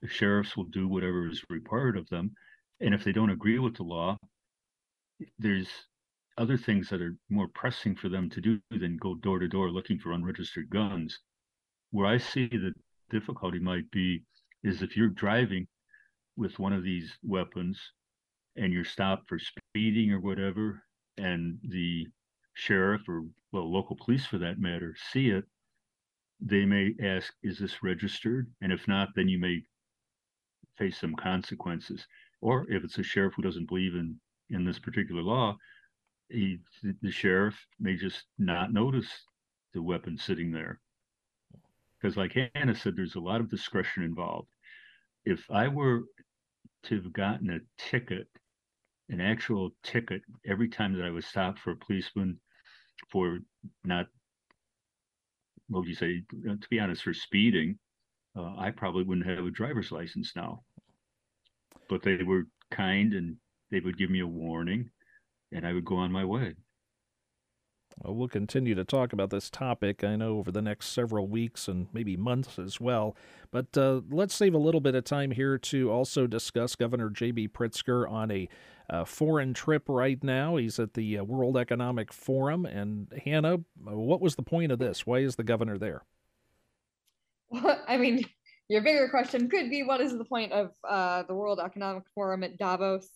the 0.00 0.08
sheriffs 0.08 0.56
will 0.56 0.64
do 0.64 0.86
whatever 0.88 1.28
is 1.28 1.44
required 1.48 1.96
of 1.96 2.08
them. 2.08 2.32
And 2.80 2.94
if 2.94 3.04
they 3.04 3.12
don't 3.12 3.30
agree 3.30 3.58
with 3.58 3.76
the 3.76 3.82
law, 3.82 4.18
there's 5.38 5.68
other 6.38 6.56
things 6.56 6.88
that 6.88 7.02
are 7.02 7.16
more 7.28 7.48
pressing 7.48 7.94
for 7.94 8.08
them 8.08 8.30
to 8.30 8.40
do 8.40 8.60
than 8.70 8.96
go 8.96 9.14
door 9.14 9.38
to 9.38 9.48
door 9.48 9.70
looking 9.70 9.98
for 9.98 10.12
unregistered 10.12 10.70
guns. 10.70 11.18
Where 11.90 12.06
I 12.06 12.18
see 12.18 12.46
the 12.46 12.72
difficulty 13.10 13.58
might 13.58 13.90
be 13.90 14.22
is 14.64 14.82
if 14.82 14.96
you're 14.96 15.08
driving 15.08 15.66
with 16.36 16.58
one 16.58 16.72
of 16.72 16.82
these 16.82 17.12
weapons 17.22 17.78
and 18.56 18.72
you're 18.72 18.84
stopped 18.84 19.28
for 19.28 19.38
speeding 19.38 20.12
or 20.12 20.20
whatever, 20.20 20.82
and 21.16 21.58
the 21.62 22.06
sheriff 22.54 23.08
or 23.08 23.24
well 23.52 23.70
local 23.70 23.96
police 23.96 24.26
for 24.26 24.38
that 24.38 24.58
matter 24.58 24.94
see 25.12 25.30
it, 25.30 25.44
they 26.40 26.64
may 26.64 26.94
ask, 27.02 27.32
"Is 27.42 27.58
this 27.58 27.82
registered?" 27.82 28.52
And 28.60 28.72
if 28.72 28.86
not, 28.88 29.14
then 29.14 29.28
you 29.28 29.38
may 29.38 29.62
face 30.76 30.98
some 30.98 31.14
consequences. 31.14 32.06
Or 32.40 32.68
if 32.70 32.82
it's 32.84 32.98
a 32.98 33.02
sheriff 33.02 33.34
who 33.34 33.42
doesn't 33.42 33.68
believe 33.68 33.94
in 33.94 34.20
in 34.50 34.64
this 34.64 34.78
particular 34.78 35.22
law, 35.22 35.56
he, 36.28 36.58
the 37.00 37.10
sheriff 37.10 37.66
may 37.78 37.96
just 37.96 38.24
not 38.38 38.72
notice 38.72 39.08
the 39.72 39.82
weapon 39.82 40.16
sitting 40.16 40.50
there. 40.50 40.80
Because, 42.00 42.16
like 42.16 42.36
Hannah 42.54 42.74
said, 42.74 42.96
there's 42.96 43.14
a 43.14 43.20
lot 43.20 43.40
of 43.40 43.50
discretion 43.50 44.02
involved. 44.02 44.48
If 45.24 45.48
I 45.50 45.68
were 45.68 46.02
to 46.84 46.96
have 46.96 47.12
gotten 47.12 47.50
a 47.50 47.60
ticket, 47.78 48.28
an 49.12 49.20
actual 49.20 49.70
ticket, 49.82 50.22
every 50.46 50.68
time 50.68 50.94
that 50.94 51.04
I 51.04 51.10
was 51.10 51.26
stopped 51.26 51.58
for 51.58 51.72
a 51.72 51.76
policeman 51.76 52.40
for 53.10 53.38
not, 53.84 54.06
what 55.68 55.80
would 55.80 55.88
you 55.88 55.94
say, 55.94 56.22
to 56.30 56.68
be 56.70 56.80
honest, 56.80 57.02
for 57.02 57.14
speeding, 57.14 57.78
uh, 58.36 58.56
I 58.56 58.70
probably 58.70 59.04
wouldn't 59.04 59.26
have 59.26 59.44
a 59.44 59.50
driver's 59.50 59.92
license 59.92 60.32
now. 60.34 60.62
But 61.88 62.02
they 62.02 62.22
were 62.22 62.44
kind 62.70 63.12
and 63.12 63.36
they 63.70 63.80
would 63.80 63.98
give 63.98 64.10
me 64.10 64.20
a 64.20 64.26
warning 64.26 64.90
and 65.52 65.66
I 65.66 65.74
would 65.74 65.84
go 65.84 65.96
on 65.96 66.10
my 66.10 66.24
way. 66.24 66.54
Well, 67.98 68.14
we'll 68.14 68.28
continue 68.28 68.74
to 68.74 68.84
talk 68.84 69.12
about 69.12 69.30
this 69.30 69.50
topic, 69.50 70.02
I 70.02 70.16
know, 70.16 70.38
over 70.38 70.50
the 70.50 70.62
next 70.62 70.88
several 70.88 71.26
weeks 71.26 71.68
and 71.68 71.88
maybe 71.92 72.16
months 72.16 72.58
as 72.58 72.80
well. 72.80 73.16
But 73.50 73.76
uh, 73.76 74.00
let's 74.10 74.34
save 74.34 74.54
a 74.54 74.58
little 74.58 74.80
bit 74.80 74.94
of 74.94 75.04
time 75.04 75.30
here 75.30 75.58
to 75.58 75.90
also 75.90 76.26
discuss 76.26 76.74
Governor 76.74 77.10
J.B. 77.10 77.48
Pritzker 77.48 78.10
on 78.10 78.30
a 78.30 78.48
uh, 78.90 79.04
foreign 79.04 79.54
trip 79.54 79.84
right 79.88 80.22
now. 80.22 80.56
He's 80.56 80.78
at 80.78 80.94
the 80.94 81.18
uh, 81.18 81.24
World 81.24 81.56
Economic 81.56 82.12
Forum. 82.12 82.66
And 82.66 83.12
Hannah, 83.24 83.58
what 83.82 84.20
was 84.20 84.36
the 84.36 84.42
point 84.42 84.72
of 84.72 84.78
this? 84.78 85.06
Why 85.06 85.18
is 85.18 85.36
the 85.36 85.44
governor 85.44 85.78
there? 85.78 86.04
Well, 87.50 87.82
I 87.86 87.98
mean, 87.98 88.24
your 88.68 88.82
bigger 88.82 89.08
question 89.08 89.50
could 89.50 89.68
be 89.68 89.82
what 89.82 90.00
is 90.00 90.16
the 90.16 90.24
point 90.24 90.52
of 90.52 90.70
uh, 90.88 91.24
the 91.24 91.34
World 91.34 91.60
Economic 91.62 92.04
Forum 92.14 92.42
at 92.42 92.56
Davos? 92.56 93.08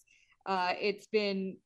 Uh, 0.45 0.73
it's 0.79 1.07
been 1.07 1.57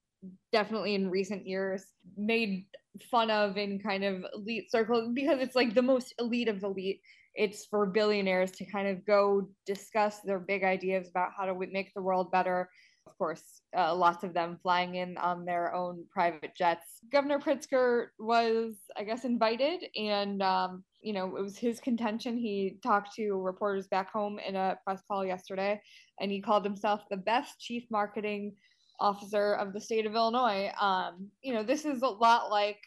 definitely 0.52 0.94
in 0.94 1.10
recent 1.10 1.46
years 1.46 1.84
made 2.16 2.66
fun 3.10 3.30
of 3.30 3.56
in 3.56 3.78
kind 3.78 4.04
of 4.04 4.24
elite 4.34 4.70
circles 4.70 5.10
because 5.14 5.40
it's 5.40 5.56
like 5.56 5.74
the 5.74 5.82
most 5.82 6.14
elite 6.18 6.48
of 6.48 6.62
elite. 6.62 7.00
It's 7.34 7.64
for 7.66 7.86
billionaires 7.86 8.50
to 8.52 8.64
kind 8.64 8.88
of 8.88 9.06
go 9.06 9.48
discuss 9.64 10.20
their 10.20 10.40
big 10.40 10.64
ideas 10.64 11.08
about 11.08 11.30
how 11.36 11.46
to 11.46 11.54
make 11.54 11.94
the 11.94 12.02
world 12.02 12.32
better. 12.32 12.68
Of 13.06 13.16
course, 13.16 13.62
uh, 13.76 13.94
lots 13.94 14.24
of 14.24 14.34
them 14.34 14.58
flying 14.62 14.96
in 14.96 15.16
on 15.16 15.44
their 15.44 15.74
own 15.74 16.04
private 16.12 16.54
jets. 16.56 16.84
Governor 17.10 17.38
Pritzker 17.38 18.08
was, 18.18 18.76
I 18.96 19.04
guess, 19.04 19.24
invited, 19.24 19.84
and 19.96 20.42
um, 20.42 20.84
you 21.00 21.12
know, 21.12 21.36
it 21.36 21.42
was 21.42 21.56
his 21.56 21.80
contention. 21.80 22.36
He 22.36 22.78
talked 22.82 23.14
to 23.14 23.32
reporters 23.32 23.88
back 23.88 24.12
home 24.12 24.38
in 24.38 24.54
a 24.54 24.78
press 24.84 25.02
call 25.08 25.24
yesterday, 25.24 25.80
and 26.20 26.30
he 26.30 26.40
called 26.40 26.64
himself 26.64 27.02
the 27.10 27.16
best 27.16 27.58
chief 27.58 27.84
marketing 27.90 28.54
officer 29.00 29.54
of 29.54 29.72
the 29.72 29.80
state 29.80 30.06
of 30.06 30.14
Illinois. 30.14 30.70
Um, 30.80 31.28
you 31.42 31.54
know, 31.54 31.62
this 31.62 31.84
is 31.84 32.02
a 32.02 32.08
lot 32.08 32.50
like 32.50 32.80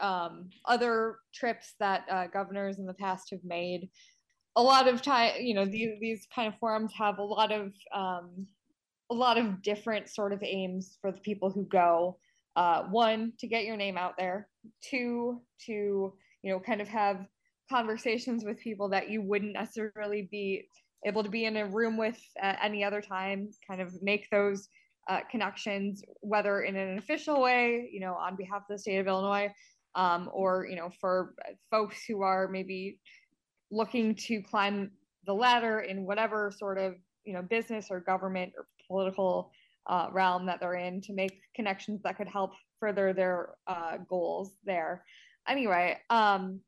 um, 0.00 0.50
other 0.64 1.16
trips 1.34 1.74
that 1.80 2.04
uh, 2.10 2.26
governors 2.26 2.78
in 2.78 2.86
the 2.86 2.94
past 2.94 3.30
have 3.30 3.44
made. 3.44 3.88
A 4.56 4.62
lot 4.62 4.88
of 4.88 5.02
time, 5.02 5.32
you 5.40 5.54
know, 5.54 5.66
these 5.66 5.98
these 6.00 6.26
kind 6.34 6.48
of 6.48 6.58
forums 6.58 6.92
have 6.96 7.18
a 7.18 7.22
lot 7.22 7.52
of 7.52 7.72
um, 7.94 8.46
a 9.10 9.14
lot 9.14 9.38
of 9.38 9.62
different 9.62 10.08
sort 10.08 10.32
of 10.32 10.42
aims 10.42 10.98
for 11.00 11.12
the 11.12 11.20
people 11.20 11.50
who 11.50 11.64
go. 11.66 12.18
Uh, 12.56 12.84
one, 12.84 13.34
to 13.38 13.46
get 13.46 13.64
your 13.64 13.76
name 13.76 13.98
out 13.98 14.14
there. 14.18 14.48
Two, 14.82 15.42
to 15.66 16.14
you 16.42 16.52
know, 16.52 16.60
kind 16.60 16.80
of 16.80 16.88
have 16.88 17.26
conversations 17.68 18.44
with 18.44 18.58
people 18.60 18.88
that 18.88 19.10
you 19.10 19.20
wouldn't 19.20 19.52
necessarily 19.52 20.28
be 20.30 20.68
able 21.04 21.22
to 21.22 21.28
be 21.28 21.44
in 21.44 21.56
a 21.56 21.66
room 21.66 21.96
with 21.96 22.18
at 22.40 22.58
any 22.62 22.82
other 22.82 23.02
time. 23.02 23.50
Kind 23.68 23.82
of 23.82 24.02
make 24.02 24.30
those 24.30 24.68
uh, 25.08 25.20
connections, 25.30 26.02
whether 26.20 26.62
in 26.62 26.76
an 26.76 26.98
official 26.98 27.40
way, 27.40 27.88
you 27.92 28.00
know, 28.00 28.14
on 28.14 28.36
behalf 28.36 28.62
of 28.62 28.68
the 28.68 28.78
state 28.78 28.98
of 28.98 29.06
Illinois, 29.06 29.52
um, 29.94 30.28
or 30.32 30.66
you 30.68 30.76
know, 30.76 30.90
for 31.00 31.34
folks 31.70 32.04
who 32.06 32.22
are 32.22 32.48
maybe 32.48 32.98
looking 33.70 34.14
to 34.14 34.42
climb 34.42 34.90
the 35.26 35.34
ladder 35.34 35.80
in 35.80 36.06
whatever 36.06 36.52
sort 36.56 36.78
of 36.78 36.94
you 37.24 37.32
know 37.32 37.42
business 37.42 37.88
or 37.90 38.00
government 38.00 38.52
or 38.56 38.66
political 38.86 39.50
uh, 39.88 40.08
realm 40.12 40.46
that 40.46 40.60
they're 40.60 40.74
in 40.74 41.00
to 41.00 41.12
make 41.12 41.40
connections 41.54 42.00
that 42.02 42.16
could 42.16 42.28
help 42.28 42.52
further 42.80 43.12
their 43.12 43.50
uh, 43.66 43.96
goals 44.08 44.52
there. 44.64 45.04
Anyway, 45.48 45.96
um, 46.10 46.60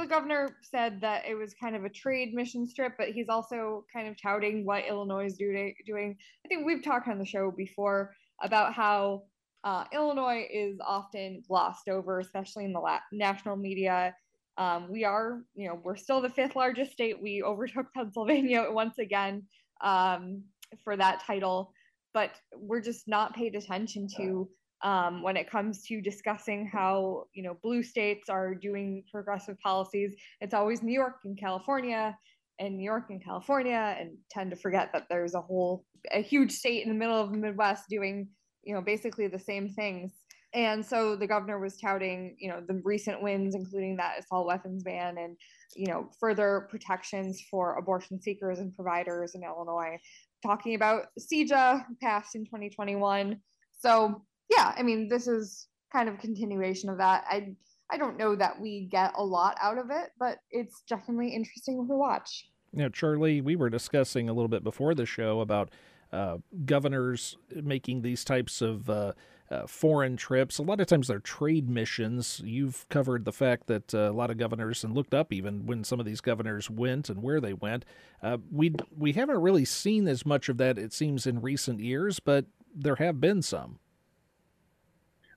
the 0.00 0.06
governor 0.06 0.56
said 0.62 1.00
that 1.00 1.24
it 1.26 1.34
was 1.34 1.54
kind 1.54 1.76
of 1.76 1.84
a 1.84 1.88
trade 1.88 2.34
mission 2.34 2.66
strip, 2.66 2.94
but 2.98 3.10
he's 3.10 3.28
also 3.28 3.84
kind 3.92 4.08
of 4.08 4.20
touting 4.20 4.64
what 4.64 4.84
Illinois 4.86 5.26
is 5.26 5.36
doing. 5.36 6.16
I 6.44 6.48
think 6.48 6.66
we've 6.66 6.82
talked 6.82 7.08
on 7.08 7.18
the 7.18 7.24
show 7.24 7.50
before 7.50 8.14
about 8.42 8.74
how 8.74 9.22
uh, 9.64 9.84
Illinois 9.92 10.46
is 10.50 10.78
often 10.84 11.42
glossed 11.48 11.88
over, 11.88 12.20
especially 12.20 12.64
in 12.64 12.72
the 12.72 12.80
la- 12.80 13.00
national 13.12 13.56
media. 13.56 14.14
Um, 14.58 14.90
we 14.90 15.04
are, 15.04 15.42
you 15.54 15.68
know, 15.68 15.80
we're 15.82 15.96
still 15.96 16.20
the 16.20 16.30
fifth 16.30 16.56
largest 16.56 16.92
state. 16.92 17.20
We 17.20 17.42
overtook 17.42 17.86
Pennsylvania 17.94 18.66
once 18.70 18.98
again 18.98 19.42
um, 19.82 20.42
for 20.84 20.96
that 20.96 21.22
title, 21.26 21.72
but 22.14 22.30
we're 22.56 22.80
just 22.80 23.08
not 23.08 23.34
paid 23.34 23.54
attention 23.54 24.08
to 24.16 24.48
um, 24.82 25.22
when 25.22 25.36
it 25.36 25.50
comes 25.50 25.82
to 25.86 26.00
discussing 26.00 26.66
how 26.66 27.26
you 27.32 27.42
know 27.42 27.56
blue 27.62 27.82
states 27.82 28.28
are 28.28 28.54
doing 28.54 29.04
progressive 29.10 29.58
policies. 29.60 30.14
It's 30.40 30.54
always 30.54 30.82
New 30.82 30.92
York 30.92 31.20
and 31.24 31.38
California, 31.38 32.16
and 32.58 32.76
New 32.76 32.84
York 32.84 33.06
and 33.10 33.22
California, 33.24 33.96
and 33.98 34.16
tend 34.30 34.50
to 34.50 34.56
forget 34.56 34.90
that 34.92 35.06
there's 35.08 35.34
a 35.34 35.40
whole 35.40 35.84
a 36.12 36.22
huge 36.22 36.52
state 36.52 36.82
in 36.82 36.88
the 36.88 36.98
middle 36.98 37.20
of 37.20 37.30
the 37.30 37.38
Midwest 37.38 37.84
doing 37.88 38.28
you 38.62 38.74
know 38.74 38.80
basically 38.80 39.28
the 39.28 39.38
same 39.38 39.68
things. 39.68 40.12
And 40.54 40.84
so 40.84 41.16
the 41.16 41.26
governor 41.26 41.58
was 41.58 41.76
touting, 41.76 42.34
you 42.38 42.48
know, 42.48 42.62
the 42.66 42.80
recent 42.82 43.20
wins, 43.20 43.54
including 43.54 43.96
that 43.96 44.18
assault 44.18 44.46
weapons 44.46 44.82
ban 44.82 45.18
and, 45.18 45.36
you 45.74 45.86
know, 45.86 46.08
further 46.18 46.66
protections 46.70 47.42
for 47.50 47.76
abortion 47.76 48.22
seekers 48.22 48.58
and 48.58 48.74
providers 48.74 49.34
in 49.34 49.42
Illinois, 49.44 49.98
talking 50.42 50.74
about 50.74 51.08
CJA 51.20 51.84
passed 52.00 52.36
in 52.36 52.46
2021. 52.46 53.38
So 53.78 54.22
yeah, 54.50 54.74
I 54.76 54.82
mean, 54.82 55.08
this 55.08 55.26
is 55.26 55.68
kind 55.92 56.08
of 56.08 56.18
continuation 56.18 56.90
of 56.90 56.98
that. 56.98 57.24
I 57.28 57.54
I 57.90 57.98
don't 57.98 58.18
know 58.18 58.34
that 58.34 58.60
we 58.60 58.88
get 58.90 59.12
a 59.16 59.24
lot 59.24 59.56
out 59.62 59.78
of 59.78 59.90
it, 59.90 60.10
but 60.18 60.38
it's 60.50 60.82
definitely 60.88 61.28
interesting 61.28 61.86
to 61.86 61.94
watch. 61.94 62.48
Yeah, 62.72 62.88
Charlie, 62.88 63.40
we 63.40 63.56
were 63.56 63.70
discussing 63.70 64.28
a 64.28 64.32
little 64.32 64.48
bit 64.48 64.64
before 64.64 64.94
the 64.94 65.06
show 65.06 65.40
about 65.40 65.70
uh, 66.12 66.38
governors 66.64 67.36
making 67.54 68.02
these 68.02 68.24
types 68.24 68.60
of 68.60 68.90
uh, 68.90 69.12
uh, 69.50 69.66
foreign 69.66 70.16
trips. 70.16 70.58
A 70.58 70.62
lot 70.62 70.80
of 70.80 70.86
times 70.86 71.08
they're 71.08 71.20
trade 71.20 71.68
missions. 71.68 72.40
You've 72.44 72.88
covered 72.88 73.24
the 73.24 73.32
fact 73.32 73.66
that 73.68 73.94
uh, 73.94 74.10
a 74.10 74.12
lot 74.12 74.30
of 74.30 74.38
governors 74.38 74.82
and 74.82 74.94
looked 74.94 75.14
up 75.14 75.32
even 75.32 75.66
when 75.66 75.84
some 75.84 76.00
of 76.00 76.06
these 76.06 76.20
governors 76.20 76.68
went 76.68 77.08
and 77.08 77.22
where 77.22 77.40
they 77.40 77.52
went. 77.52 77.84
Uh, 78.22 78.38
we 78.50 78.74
we 78.96 79.12
haven't 79.12 79.40
really 79.40 79.64
seen 79.64 80.08
as 80.08 80.26
much 80.26 80.48
of 80.48 80.58
that, 80.58 80.78
it 80.78 80.92
seems, 80.92 81.26
in 81.26 81.40
recent 81.40 81.80
years, 81.80 82.18
but 82.18 82.46
there 82.74 82.96
have 82.96 83.20
been 83.20 83.42
some. 83.42 83.78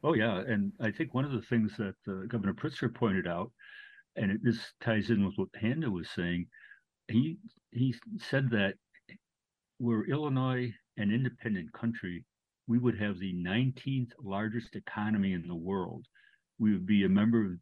Oh 0.04 0.14
yeah, 0.14 0.40
and 0.40 0.72
I 0.80 0.92
think 0.92 1.14
one 1.14 1.26
of 1.26 1.32
the 1.32 1.42
things 1.42 1.76
that 1.78 1.96
uh, 2.08 2.26
Governor 2.28 2.54
Pritzker 2.54 2.94
pointed 2.94 3.28
out, 3.28 3.52
and 4.16 4.32
it, 4.32 4.44
this 4.44 4.74
ties 4.80 5.10
in 5.10 5.26
with 5.26 5.36
what 5.36 5.50
Hannah 5.56 5.92
was 5.92 6.10
saying, 6.10 6.48
he 7.10 7.38
he 7.72 7.94
said 8.18 8.50
that 8.52 8.76
were 9.80 10.08
Illinois 10.08 10.74
an 10.98 11.12
independent 11.12 11.72
country, 11.74 12.26
we 12.68 12.78
would 12.78 12.98
have 12.98 13.20
the 13.20 13.34
19th 13.34 14.12
largest 14.22 14.76
economy 14.76 15.34
in 15.34 15.48
the 15.48 15.56
world. 15.56 16.06
We 16.60 16.72
would 16.72 16.86
be 16.86 17.04
a 17.04 17.10
member 17.10 17.58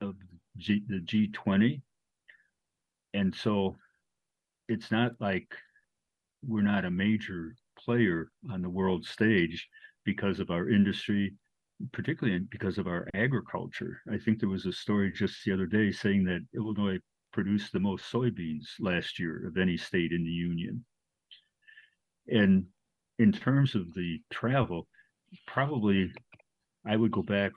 of 0.00 0.16
G, 0.58 0.82
the 0.86 1.00
G20, 1.00 1.82
and 3.14 3.34
so 3.34 3.76
it's 4.68 4.90
not 4.90 5.12
like 5.20 5.48
we're 6.46 6.62
not 6.62 6.84
a 6.84 6.90
major 6.90 7.54
player 7.78 8.30
on 8.50 8.60
the 8.60 8.70
world 8.70 9.06
stage 9.06 9.68
because 10.04 10.40
of 10.40 10.50
our 10.50 10.68
industry 10.68 11.34
particularly 11.92 12.40
because 12.50 12.78
of 12.78 12.86
our 12.86 13.08
agriculture. 13.14 14.00
I 14.12 14.18
think 14.18 14.38
there 14.38 14.48
was 14.48 14.66
a 14.66 14.72
story 14.72 15.12
just 15.12 15.44
the 15.44 15.52
other 15.52 15.66
day 15.66 15.90
saying 15.90 16.24
that 16.24 16.46
Illinois 16.54 16.98
produced 17.32 17.72
the 17.72 17.80
most 17.80 18.10
soybeans 18.12 18.66
last 18.78 19.18
year 19.18 19.46
of 19.46 19.56
any 19.56 19.76
state 19.76 20.12
in 20.12 20.22
the 20.24 20.30
union. 20.30 20.84
And 22.28 22.66
in 23.18 23.32
terms 23.32 23.74
of 23.74 23.92
the 23.94 24.20
travel, 24.30 24.86
probably 25.46 26.12
I 26.86 26.96
would 26.96 27.10
go 27.10 27.22
back 27.22 27.52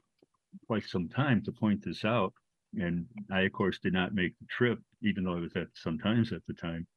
quite 0.67 0.85
some 0.85 1.09
time 1.09 1.43
to 1.43 1.51
point 1.51 1.83
this 1.83 2.05
out. 2.05 2.33
And 2.77 3.05
I, 3.31 3.41
of 3.41 3.53
course, 3.53 3.79
did 3.79 3.93
not 3.93 4.13
make 4.13 4.38
the 4.39 4.47
trip, 4.49 4.79
even 5.01 5.23
though 5.23 5.35
I 5.35 5.39
was 5.39 5.55
at 5.55 5.67
Sun-Times 5.75 6.33
at 6.33 6.41
the 6.47 6.53
time. 6.53 6.88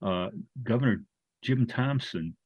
Uh, 0.00 0.28
Governor 0.62 1.02
Jim 1.42 1.66
Thompson, 1.66 2.36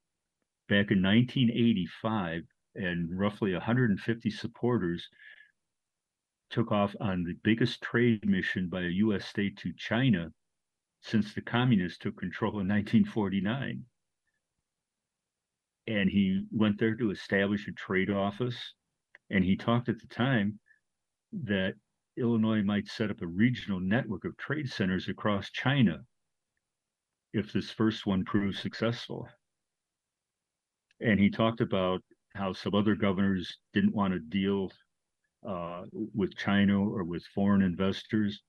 back 0.69 0.91
in 0.91 1.03
1985, 1.03 2.43
and 2.77 3.09
roughly 3.19 3.53
150 3.53 4.31
supporters 4.31 5.09
took 6.51 6.71
off 6.71 6.95
on 7.01 7.25
the 7.25 7.35
biggest 7.43 7.83
trade 7.83 8.29
mission 8.29 8.69
by 8.69 8.83
a 8.83 8.99
U.S. 9.05 9.27
state 9.27 9.57
to 9.59 9.73
China 9.77 10.33
since 11.03 11.35
the 11.35 11.41
communists 11.41 11.99
took 11.99 12.17
control 12.17 12.53
in 12.53 12.69
1949. 12.69 13.85
And 15.89 16.11
he 16.11 16.45
went 16.51 16.79
there 16.79 16.97
to 16.97 17.11
establish 17.11 17.69
a 17.69 17.73
trade 17.73 18.11
office. 18.11 18.57
And 19.31 19.45
he 19.45 19.57
talked 19.57 19.89
at 19.89 20.01
the 20.01 20.09
time 20.09 20.59
that 21.33 21.75
Illinois 22.17 22.63
might 22.63 22.89
set 22.89 23.11
up 23.11 23.23
a 23.23 23.27
regional 23.27 23.81
network 23.81 24.25
of 24.25 24.37
trade 24.37 24.71
centers 24.71 25.09
across 25.09 25.51
China 25.51 25.99
if 27.33 27.53
this 27.53 27.71
first 27.71 28.07
one 28.07 28.25
proves 28.25 28.59
successful. 28.59 29.29
And 31.01 31.21
he 31.21 31.29
talked 31.31 31.61
about 31.61 32.03
how 32.37 32.53
some 32.53 32.75
other 32.75 32.95
governors 32.95 33.59
didn't 33.73 33.95
want 33.95 34.13
to 34.13 34.19
deal 34.19 34.71
uh, 35.47 35.85
with 35.93 36.37
China 36.37 36.81
or 36.81 37.05
with 37.05 37.25
foreign 37.35 37.63
investors. 37.63 38.43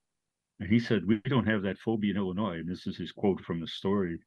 And 0.59 0.69
he 0.69 0.79
said, 0.79 1.05
We 1.05 1.19
don't 1.25 1.47
have 1.47 1.61
that 1.63 1.79
phobia 1.79 2.11
in 2.11 2.17
Illinois. 2.17 2.59
And 2.59 2.69
this 2.69 2.87
is 2.87 2.97
his 2.97 3.11
quote 3.11 3.41
from 3.41 3.59
the 3.59 3.67
story. 3.67 4.19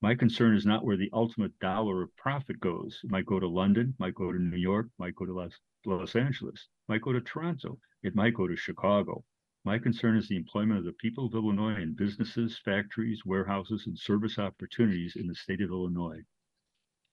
My 0.00 0.14
concern 0.14 0.54
is 0.54 0.66
not 0.66 0.84
where 0.84 0.96
the 0.96 1.10
ultimate 1.12 1.58
dollar 1.60 2.02
of 2.02 2.16
profit 2.16 2.60
goes. 2.60 3.00
It 3.02 3.10
might 3.10 3.26
go 3.26 3.40
to 3.40 3.48
London, 3.48 3.94
might 3.98 4.14
go 4.14 4.32
to 4.32 4.38
New 4.38 4.58
York, 4.58 4.88
might 4.98 5.14
go 5.14 5.24
to 5.24 5.32
Los, 5.32 5.58
Los 5.86 6.14
Angeles, 6.14 6.68
might 6.88 7.00
go 7.00 7.12
to 7.12 7.20
Toronto, 7.20 7.78
it 8.02 8.14
might 8.14 8.34
go 8.34 8.46
to 8.46 8.56
Chicago. 8.56 9.24
My 9.64 9.78
concern 9.78 10.18
is 10.18 10.28
the 10.28 10.36
employment 10.36 10.78
of 10.78 10.84
the 10.84 10.92
people 10.92 11.24
of 11.24 11.34
Illinois 11.34 11.80
in 11.80 11.94
businesses, 11.94 12.58
factories, 12.58 13.24
warehouses, 13.24 13.86
and 13.86 13.98
service 13.98 14.38
opportunities 14.38 15.16
in 15.16 15.26
the 15.26 15.34
state 15.34 15.62
of 15.62 15.70
Illinois. 15.70 16.22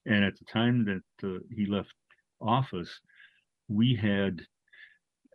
And 0.06 0.24
at 0.24 0.34
the 0.38 0.46
time 0.46 0.86
that 0.86 1.28
uh, 1.28 1.40
he 1.56 1.66
left 1.66 1.94
office, 2.40 3.00
we 3.68 3.96
had, 3.96 4.42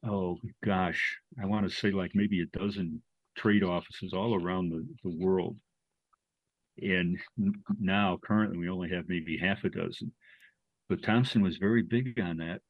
oh 0.05 0.39
gosh, 0.65 1.17
I 1.41 1.47
want 1.47 1.69
to 1.69 1.75
say 1.75 1.91
like 1.91 2.13
maybe 2.15 2.43
a 2.43 2.59
dozen 2.59 3.03
trade 3.37 3.63
offices 3.63 4.13
all 4.13 4.35
around 4.35 4.71
the, 4.71 4.87
the 5.05 5.17
world. 5.17 5.57
And 6.83 7.19
now, 7.81 8.19
currently, 8.23 8.59
we 8.59 8.69
only 8.69 8.91
have 8.91 9.09
maybe 9.09 9.39
half 9.39 9.65
a 9.65 9.71
dozen. 9.71 10.13
But 10.89 11.03
Thompson 11.03 11.43
was 11.43 11.57
very 11.57 11.83
big 11.83 12.21
on 12.21 12.39
that. 12.39 12.61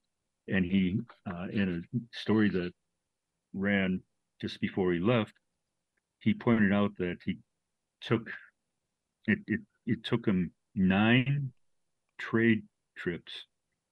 And 0.48 0.64
he, 0.64 1.00
uh, 1.28 1.46
in 1.52 1.84
a 1.94 1.98
story 2.16 2.50
that 2.50 2.72
ran 3.52 4.00
just 4.40 4.60
before 4.60 4.92
he 4.92 5.00
left, 5.00 5.32
he 6.20 6.34
pointed 6.34 6.72
out 6.72 6.92
that 6.98 7.16
he 7.24 7.38
took 8.00 8.28
it, 9.26 9.38
it, 9.48 9.60
it 9.86 10.04
took 10.04 10.24
him 10.24 10.52
nine 10.74 11.52
trade 12.18 12.62
trips 12.96 13.32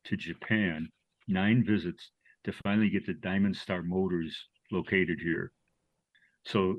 to 0.04 0.16
Japan, 0.16 0.88
nine 1.28 1.64
visits 1.64 2.10
to 2.44 2.52
finally 2.52 2.90
get 2.90 3.06
the 3.06 3.14
Diamond 3.14 3.56
Star 3.56 3.82
Motors 3.82 4.36
located 4.70 5.18
here. 5.20 5.52
So 6.44 6.78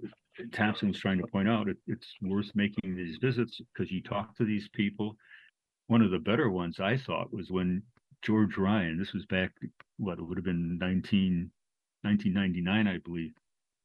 Thompson 0.51 0.89
was 0.89 0.99
trying 0.99 1.19
to 1.19 1.27
point 1.27 1.49
out 1.49 1.69
it, 1.69 1.77
it's 1.88 2.13
worth 2.21 2.51
making 2.55 2.95
these 2.95 3.17
visits 3.17 3.60
because 3.73 3.91
you 3.91 4.01
talk 4.01 4.36
to 4.36 4.45
these 4.45 4.67
people. 4.69 5.15
One 5.88 6.01
of 6.01 6.12
the 6.12 6.19
better 6.19 6.49
ones 6.49 6.79
I 6.79 6.97
thought 6.97 7.34
was 7.34 7.51
when 7.51 7.84
George 8.21 8.58
Ryan, 8.58 8.97
this 8.97 9.13
was 9.13 9.25
back, 9.25 9.51
what, 9.97 10.19
it 10.19 10.23
would 10.23 10.38
have 10.38 10.45
been 10.45 10.77
19, 10.77 11.51
1999, 12.01 12.88
I 12.88 12.97
believe. 12.99 13.34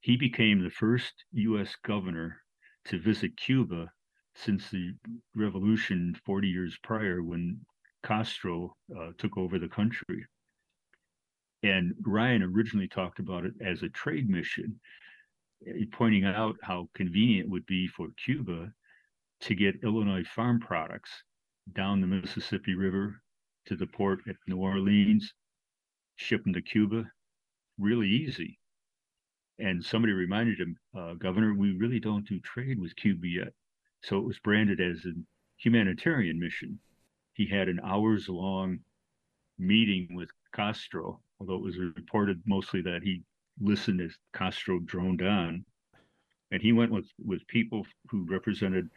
He 0.00 0.16
became 0.16 0.62
the 0.62 0.70
first 0.70 1.12
U.S. 1.32 1.76
governor 1.84 2.42
to 2.86 2.98
visit 2.98 3.36
Cuba 3.36 3.92
since 4.34 4.70
the 4.70 4.92
revolution 5.34 6.16
40 6.24 6.48
years 6.48 6.78
prior 6.82 7.22
when 7.22 7.60
Castro 8.04 8.76
uh, 8.96 9.10
took 9.18 9.36
over 9.36 9.58
the 9.58 9.68
country. 9.68 10.26
And 11.62 11.94
Ryan 12.06 12.42
originally 12.42 12.88
talked 12.88 13.18
about 13.18 13.44
it 13.44 13.52
as 13.60 13.82
a 13.82 13.90
trade 13.90 14.30
mission, 14.30 14.80
eh, 15.66 15.84
pointing 15.92 16.24
out 16.24 16.56
how 16.62 16.88
convenient 16.94 17.46
it 17.46 17.50
would 17.50 17.66
be 17.66 17.86
for 17.86 18.08
Cuba 18.24 18.72
to 19.42 19.54
get 19.54 19.82
Illinois 19.82 20.24
farm 20.24 20.60
products 20.60 21.10
down 21.74 22.00
the 22.00 22.06
Mississippi 22.06 22.74
River 22.74 23.20
to 23.66 23.76
the 23.76 23.86
port 23.86 24.20
at 24.28 24.36
New 24.46 24.58
Orleans, 24.58 25.34
ship 26.16 26.42
them 26.44 26.54
to 26.54 26.62
Cuba, 26.62 27.04
really 27.78 28.08
easy. 28.08 28.58
And 29.58 29.84
somebody 29.84 30.14
reminded 30.14 30.58
him, 30.58 30.76
uh, 30.96 31.14
Governor, 31.14 31.54
we 31.54 31.72
really 31.72 32.00
don't 32.00 32.26
do 32.26 32.40
trade 32.40 32.78
with 32.80 32.96
Cuba 32.96 33.26
yet. 33.26 33.52
So 34.02 34.18
it 34.18 34.24
was 34.24 34.38
branded 34.38 34.80
as 34.80 35.04
a 35.04 35.12
humanitarian 35.58 36.38
mission. 36.38 36.78
He 37.34 37.46
had 37.46 37.68
an 37.68 37.80
hours 37.84 38.28
long 38.28 38.80
meeting 39.58 40.14
with 40.14 40.30
Castro, 40.54 41.20
although 41.38 41.56
it 41.56 41.62
was 41.62 41.78
reported 41.78 42.42
mostly 42.46 42.82
that 42.82 43.02
he 43.02 43.22
listened 43.60 44.00
as 44.00 44.16
Castro 44.32 44.78
droned 44.80 45.22
on, 45.22 45.64
and 46.50 46.62
he 46.62 46.72
went 46.72 46.90
with 46.90 47.08
with 47.24 47.46
people 47.46 47.86
who 48.08 48.24
represented 48.24 48.88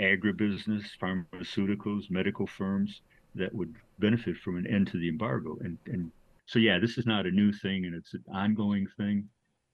agribusiness, 0.00 0.96
pharmaceuticals, 1.00 2.10
medical 2.10 2.46
firms 2.46 3.00
that 3.34 3.54
would 3.54 3.74
benefit 3.98 4.36
from 4.36 4.56
an 4.56 4.66
end 4.66 4.86
to 4.88 4.98
the 4.98 5.08
embargo. 5.08 5.56
And 5.60 5.78
and 5.86 6.12
so 6.46 6.58
yeah, 6.58 6.78
this 6.78 6.98
is 6.98 7.06
not 7.06 7.26
a 7.26 7.30
new 7.30 7.52
thing, 7.52 7.86
and 7.86 7.94
it's 7.94 8.14
an 8.14 8.24
ongoing 8.32 8.86
thing. 8.96 9.28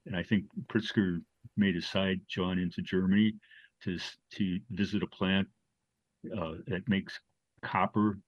And 0.06 0.16
I 0.16 0.22
think 0.22 0.44
Pritzker 0.68 1.20
made 1.56 1.76
a 1.76 1.82
side 1.82 2.20
jaunt 2.28 2.60
into 2.60 2.80
Germany 2.80 3.34
to 3.84 3.98
to 4.32 4.60
visit 4.70 5.02
a 5.02 5.06
plant 5.06 5.48
uh, 6.36 6.54
that 6.66 6.88
makes 6.88 7.18
copper 7.62 8.18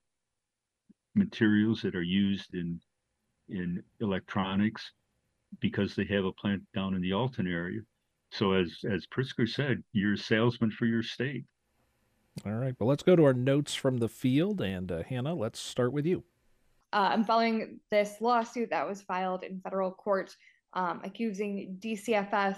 materials 1.15 1.81
that 1.81 1.95
are 1.95 2.01
used 2.01 2.53
in 2.53 2.79
in 3.49 3.83
electronics 3.99 4.91
because 5.59 5.95
they 5.95 6.05
have 6.05 6.25
a 6.25 6.31
plant 6.33 6.61
down 6.73 6.93
in 6.93 7.01
the 7.01 7.13
Alton 7.13 7.47
area. 7.47 7.81
So 8.31 8.53
as 8.53 8.77
as 8.89 9.05
Pritzker 9.07 9.47
said, 9.47 9.83
you're 9.91 10.13
a 10.13 10.17
salesman 10.17 10.71
for 10.71 10.85
your 10.85 11.03
state. 11.03 11.45
All 12.45 12.53
right. 12.53 12.73
Well, 12.79 12.87
let's 12.87 13.03
go 13.03 13.15
to 13.15 13.25
our 13.25 13.33
notes 13.33 13.75
from 13.75 13.97
the 13.97 14.07
field. 14.07 14.61
And 14.61 14.91
uh, 14.91 15.03
Hannah, 15.03 15.35
let's 15.35 15.59
start 15.59 15.91
with 15.91 16.05
you. 16.05 16.23
Uh, 16.93 17.09
I'm 17.11 17.23
following 17.23 17.79
this 17.89 18.15
lawsuit 18.21 18.69
that 18.69 18.87
was 18.87 19.01
filed 19.01 19.43
in 19.43 19.59
federal 19.61 19.91
court 19.91 20.35
um, 20.73 21.01
accusing 21.03 21.77
DCFS 21.79 22.57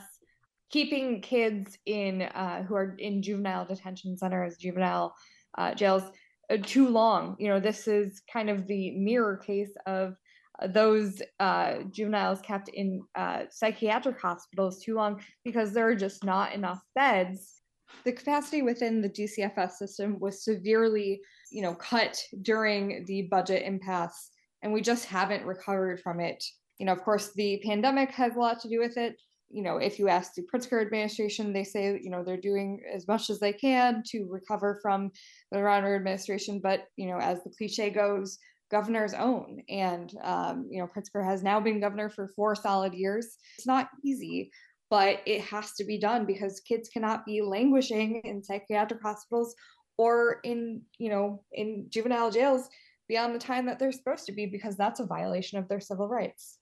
keeping 0.74 1.22
kids 1.22 1.78
in 1.86 2.24
uh, 2.24 2.64
who 2.64 2.74
are 2.74 2.96
in 2.98 3.22
juvenile 3.22 3.64
detention 3.64 4.18
centers, 4.18 4.58
juvenile 4.58 5.14
uh, 5.60 5.72
jails 5.76 6.02
uh, 6.50 6.58
too 6.64 6.88
long. 6.90 7.36
You 7.38 7.50
know, 7.50 7.60
this 7.60 7.88
is 7.88 8.24
kind 8.32 8.50
of 8.50 8.66
the 8.66 8.90
mirror 8.98 9.38
case 9.38 9.70
of 9.86 10.16
uh, 10.60 10.66
those 10.66 11.22
uh, 11.40 11.84
juveniles 11.92 12.42
kept 12.42 12.70
in 12.70 13.04
uh, 13.14 13.44
psychiatric 13.52 14.20
hospitals 14.20 14.82
too 14.84 14.96
long 14.96 15.22
because 15.46 15.74
there 15.74 15.88
are 15.88 15.96
just 15.96 16.24
not 16.24 16.54
enough 16.54 16.80
beds. 16.96 17.62
The 18.04 18.12
capacity 18.12 18.64
within 18.64 19.00
the 19.00 19.10
DCFS 19.10 19.74
system 19.74 20.18
was 20.20 20.44
severely, 20.44 21.22
you 21.52 21.62
know, 21.62 21.76
cut 21.76 22.20
during 22.42 23.06
the 23.06 23.28
budget 23.30 23.62
impasse, 23.62 24.32
and 24.64 24.74
we 24.74 24.82
just 24.82 25.06
haven't 25.06 25.46
recovered 25.46 26.00
from 26.00 26.20
it. 26.20 26.44
You 26.80 26.88
know, 26.88 26.94
of 26.94 27.04
course, 27.04 27.32
the 27.36 27.62
pandemic 27.64 28.10
has 28.14 28.36
a 28.36 28.40
lot 28.40 28.60
to 28.62 28.70
do 28.70 28.80
with 28.80 28.98
it, 28.98 29.16
you 29.54 29.62
know, 29.62 29.78
if 29.78 30.00
you 30.00 30.10
ask 30.10 30.34
the 30.34 30.42
Pritzker 30.42 30.82
administration, 30.82 31.54
they 31.54 31.64
say, 31.64 32.00
you 32.02 32.10
know, 32.10 32.24
they're 32.24 32.38
doing 32.38 32.82
as 32.92 33.08
much 33.08 33.30
as 33.30 33.40
they 33.40 33.54
can 33.54 34.02
to 34.08 34.26
recover 34.30 34.80
from 34.82 35.12
the 35.52 35.60
Rauner 35.60 35.96
administration. 35.96 36.60
But, 36.62 36.86
you 36.98 37.08
know, 37.08 37.20
as 37.20 37.44
the 37.44 37.52
cliche 37.52 37.92
goes, 37.92 38.40
governor's 38.72 39.14
own. 39.14 39.62
And, 39.70 40.12
um, 40.24 40.68
you 40.72 40.80
know, 40.82 40.88
Pritzker 40.88 41.24
has 41.24 41.44
now 41.44 41.60
been 41.60 41.80
governor 41.80 42.10
for 42.10 42.30
four 42.36 42.56
solid 42.56 42.94
years. 42.94 43.38
It's 43.58 43.68
not 43.68 43.90
easy, 44.04 44.52
but 44.90 45.22
it 45.28 45.42
has 45.42 45.74
to 45.74 45.86
be 45.86 46.00
done 46.00 46.26
because 46.26 46.60
kids 46.62 46.90
cannot 46.90 47.24
be 47.24 47.44
languishing 47.44 48.22
in 48.26 48.44
psychiatric 48.44 49.02
hospitals 49.04 49.56
or 49.98 50.40
in, 50.44 50.82
you 50.98 51.10
know, 51.10 51.44
in 51.52 51.86
juvenile 51.90 52.32
jails 52.32 52.68
beyond 53.08 53.36
the 53.36 53.40
time 53.40 53.68
that 53.68 53.78
they're 53.78 53.92
supposed 53.92 54.26
to 54.26 54.32
be 54.32 54.48
because 54.48 54.76
that's 54.76 55.00
a 55.00 55.06
violation 55.06 55.60
of 55.60 55.68
their 55.68 55.80
civil 55.80 56.08
rights. 56.08 56.58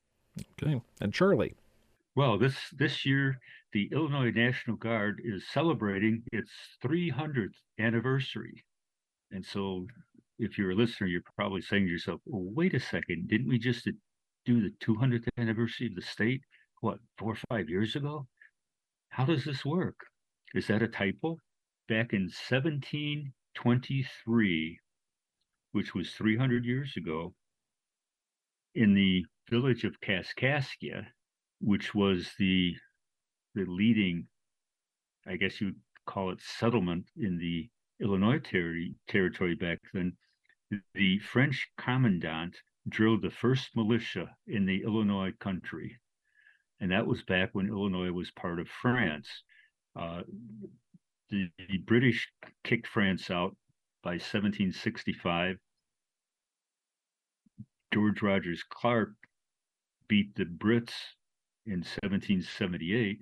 Okay. 0.62 0.82
And 1.00 1.14
Charlie. 1.14 1.56
Well, 2.16 2.38
this 2.38 2.70
this 2.72 3.06
year 3.06 3.40
the 3.74 3.90
Illinois 3.92 4.32
National 4.32 4.78
Guard 4.78 5.22
is 5.24 5.48
celebrating 5.48 6.24
its 6.32 6.52
300th 6.82 7.56
anniversary, 7.80 8.64
and 9.32 9.46
so 9.46 9.88
if 10.40 10.58
you're 10.58 10.72
a 10.72 10.76
listener, 10.76 11.08
you're 11.08 11.22
probably 11.36 11.62
saying 11.62 11.86
to 11.86 11.92
yourself, 11.92 12.22
"Well, 12.26 12.44
wait 12.54 12.74
a 12.74 12.80
second, 12.80 13.28
didn't 13.30 13.48
we 13.48 13.60
just 13.60 13.88
do 14.46 14.62
the 14.62 14.72
200th 14.80 15.28
anniversary 15.38 15.88
of 15.88 15.96
the 15.96 16.02
state? 16.02 16.44
What 16.82 17.00
four 17.18 17.34
or 17.34 17.38
five 17.50 17.70
years 17.70 17.96
ago? 17.96 18.28
How 19.10 19.26
does 19.26 19.44
this 19.46 19.64
work? 19.66 20.00
Is 20.54 20.68
that 20.68 20.82
a 20.82 20.88
typo?" 20.88 21.38
Back 21.88 22.14
in 22.14 22.30
1723, 22.30 24.80
which 25.72 25.94
was 25.94 26.14
300 26.14 26.66
years 26.66 26.98
ago, 26.98 27.36
in 28.76 28.94
the 28.96 29.26
village 29.50 29.84
of 29.86 30.00
Kaskaskia, 30.02 31.14
which 31.62 31.94
was 31.94 32.32
the 32.40 32.76
the 33.54 33.66
leading, 33.66 34.28
I 35.28 35.36
guess 35.36 35.60
you 35.62 35.68
would 35.68 35.82
call 36.06 36.32
it 36.32 36.42
settlement 36.42 37.10
in 37.18 37.38
the 37.38 37.70
Illinois 38.00 38.40
ter- 38.40 38.88
territory 39.08 39.56
back 39.56 39.80
then. 39.94 40.18
The 40.94 41.20
French 41.20 41.68
commandant 41.78 42.58
drilled 42.88 43.22
the 43.22 43.30
first 43.30 43.76
militia 43.76 44.36
in 44.48 44.66
the 44.66 44.84
Illinois 44.84 45.34
country, 45.40 46.00
and 46.80 46.92
that 46.92 47.06
was 47.06 47.24
back 47.24 47.50
when 47.54 47.68
Illinois 47.68 48.12
was 48.12 48.32
part 48.32 48.60
of 48.60 48.70
France. 48.70 49.28
Uh, 49.96 50.22
the, 51.30 51.50
the 51.70 51.78
British 51.80 52.32
kicked 52.64 52.88
France 52.88 53.30
out 53.30 53.56
by 54.02 54.12
1765. 54.12 55.58
George 57.94 58.22
Rogers 58.22 58.64
Clark 58.64 59.12
beat 60.08 60.34
the 60.36 60.46
Brits 60.46 60.94
in 61.66 61.80
1778. 61.84 63.20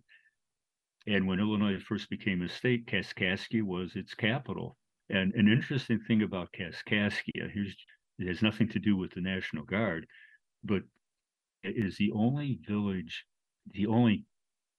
And 1.08 1.28
when 1.28 1.40
Illinois 1.40 1.80
first 1.80 2.10
became 2.10 2.42
a 2.42 2.50
state, 2.50 2.86
Kaskaskia 2.86 3.64
was 3.64 3.96
its 3.96 4.14
capital. 4.14 4.78
And 5.10 5.34
an 5.34 5.48
interesting 5.48 6.00
thing 6.00 6.22
about 6.22 6.54
Kaskaskia, 6.54 7.52
here's, 7.52 7.76
it 8.20 8.28
has 8.28 8.42
nothing 8.42 8.70
to 8.70 8.80
do 8.80 8.96
with 8.96 9.12
the 9.12 9.22
National 9.22 9.64
Guard, 9.64 10.06
but 10.64 10.84
it 11.64 11.76
is 11.78 11.98
the 11.98 12.12
only 12.12 12.60
village, 12.68 13.26
the 13.72 13.88
only 13.88 14.26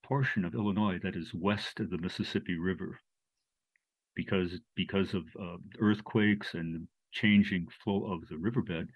portion 0.05 0.45
of 0.45 0.55
Illinois 0.55 0.99
that 1.03 1.17
is 1.17 1.35
west 1.35 1.81
of 1.81 1.91
the 1.91 1.99
Mississippi 1.99 2.57
River. 2.57 3.01
Because 4.15 4.61
because 4.75 5.15
of 5.15 5.25
uh, 5.41 5.57
earthquakes 5.79 6.55
and 6.55 6.87
changing 7.13 7.67
flow 7.83 8.13
of 8.13 8.27
the 8.29 8.37
riverbed, 8.37 8.91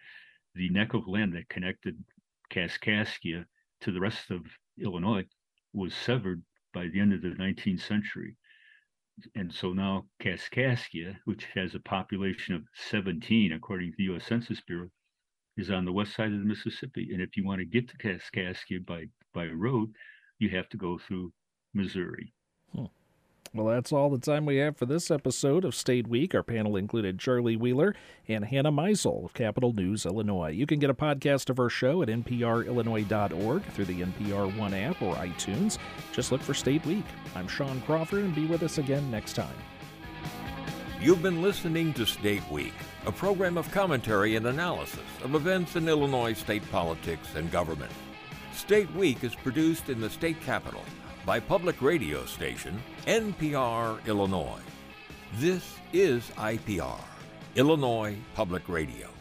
the 0.54 0.68
neck 0.70 0.94
of 0.94 1.08
land 1.08 1.34
that 1.34 1.48
connected 1.48 1.96
Kaskaskia 2.52 3.44
to 3.84 3.92
the 3.92 4.00
rest 4.00 4.30
of 4.30 4.42
Illinois 4.78 5.26
was 5.72 5.94
severed 5.94 6.42
by 6.72 6.88
the 6.88 7.00
end 7.00 7.12
of 7.12 7.22
the 7.22 7.28
19th 7.28 7.80
century. 7.80 8.36
And 9.34 9.52
so 9.52 9.72
now 9.72 10.06
Kaskaskia, 10.20 11.16
which 11.24 11.44
has 11.54 11.74
a 11.74 11.80
population 11.80 12.54
of 12.54 12.64
17, 12.90 13.52
according 13.52 13.92
to 13.92 13.96
the 13.96 14.04
U.S. 14.04 14.26
Census 14.26 14.60
Bureau, 14.62 14.90
is 15.56 15.70
on 15.70 15.84
the 15.84 15.92
west 15.92 16.16
side 16.16 16.32
of 16.32 16.38
the 16.40 16.44
Mississippi. 16.44 17.10
And 17.12 17.22
if 17.22 17.36
you 17.36 17.44
want 17.44 17.60
to 17.60 17.64
get 17.64 17.88
to 17.88 17.96
Kaskaskia 17.98 18.84
by, 18.84 19.04
by 19.32 19.46
road, 19.46 19.92
you 20.38 20.48
have 20.50 20.68
to 20.70 20.76
go 20.76 20.98
through 20.98 21.32
Missouri. 21.74 22.32
Hmm. 22.72 22.86
Well, 23.54 23.66
that's 23.66 23.92
all 23.92 24.10
the 24.10 24.18
time 24.18 24.46
we 24.46 24.56
have 24.56 24.76
for 24.76 24.84
this 24.84 25.12
episode 25.12 25.64
of 25.64 25.76
State 25.76 26.08
Week. 26.08 26.34
Our 26.34 26.42
panel 26.42 26.76
included 26.76 27.20
Charlie 27.20 27.54
Wheeler 27.54 27.94
and 28.26 28.44
Hannah 28.44 28.72
Meisel 28.72 29.26
of 29.26 29.32
Capital 29.32 29.72
News 29.72 30.04
Illinois. 30.04 30.50
You 30.50 30.66
can 30.66 30.80
get 30.80 30.90
a 30.90 30.94
podcast 30.94 31.50
of 31.50 31.60
our 31.60 31.68
show 31.68 32.02
at 32.02 32.08
nprillinois.org 32.08 33.62
through 33.66 33.84
the 33.84 34.00
NPR 34.00 34.58
One 34.58 34.74
app 34.74 35.00
or 35.00 35.14
iTunes. 35.14 35.78
Just 36.12 36.32
look 36.32 36.40
for 36.40 36.52
State 36.52 36.84
Week. 36.84 37.04
I'm 37.36 37.46
Sean 37.46 37.80
Crawford, 37.82 38.24
and 38.24 38.34
be 38.34 38.46
with 38.46 38.64
us 38.64 38.78
again 38.78 39.08
next 39.08 39.34
time. 39.34 39.54
You've 41.00 41.22
been 41.22 41.40
listening 41.40 41.92
to 41.92 42.06
State 42.06 42.50
Week, 42.50 42.74
a 43.06 43.12
program 43.12 43.56
of 43.56 43.70
commentary 43.70 44.34
and 44.34 44.48
analysis 44.48 44.98
of 45.22 45.36
events 45.36 45.76
in 45.76 45.88
Illinois 45.88 46.32
state 46.32 46.68
politics 46.72 47.36
and 47.36 47.52
government. 47.52 47.92
State 48.52 48.92
Week 48.96 49.22
is 49.22 49.36
produced 49.36 49.90
in 49.90 50.00
the 50.00 50.10
state 50.10 50.40
capital 50.40 50.82
by 51.24 51.40
public 51.40 51.80
radio 51.80 52.26
station 52.26 52.80
NPR 53.06 54.04
Illinois. 54.06 54.60
This 55.34 55.76
is 55.92 56.30
IPR, 56.36 57.00
Illinois 57.56 58.16
Public 58.34 58.68
Radio. 58.68 59.13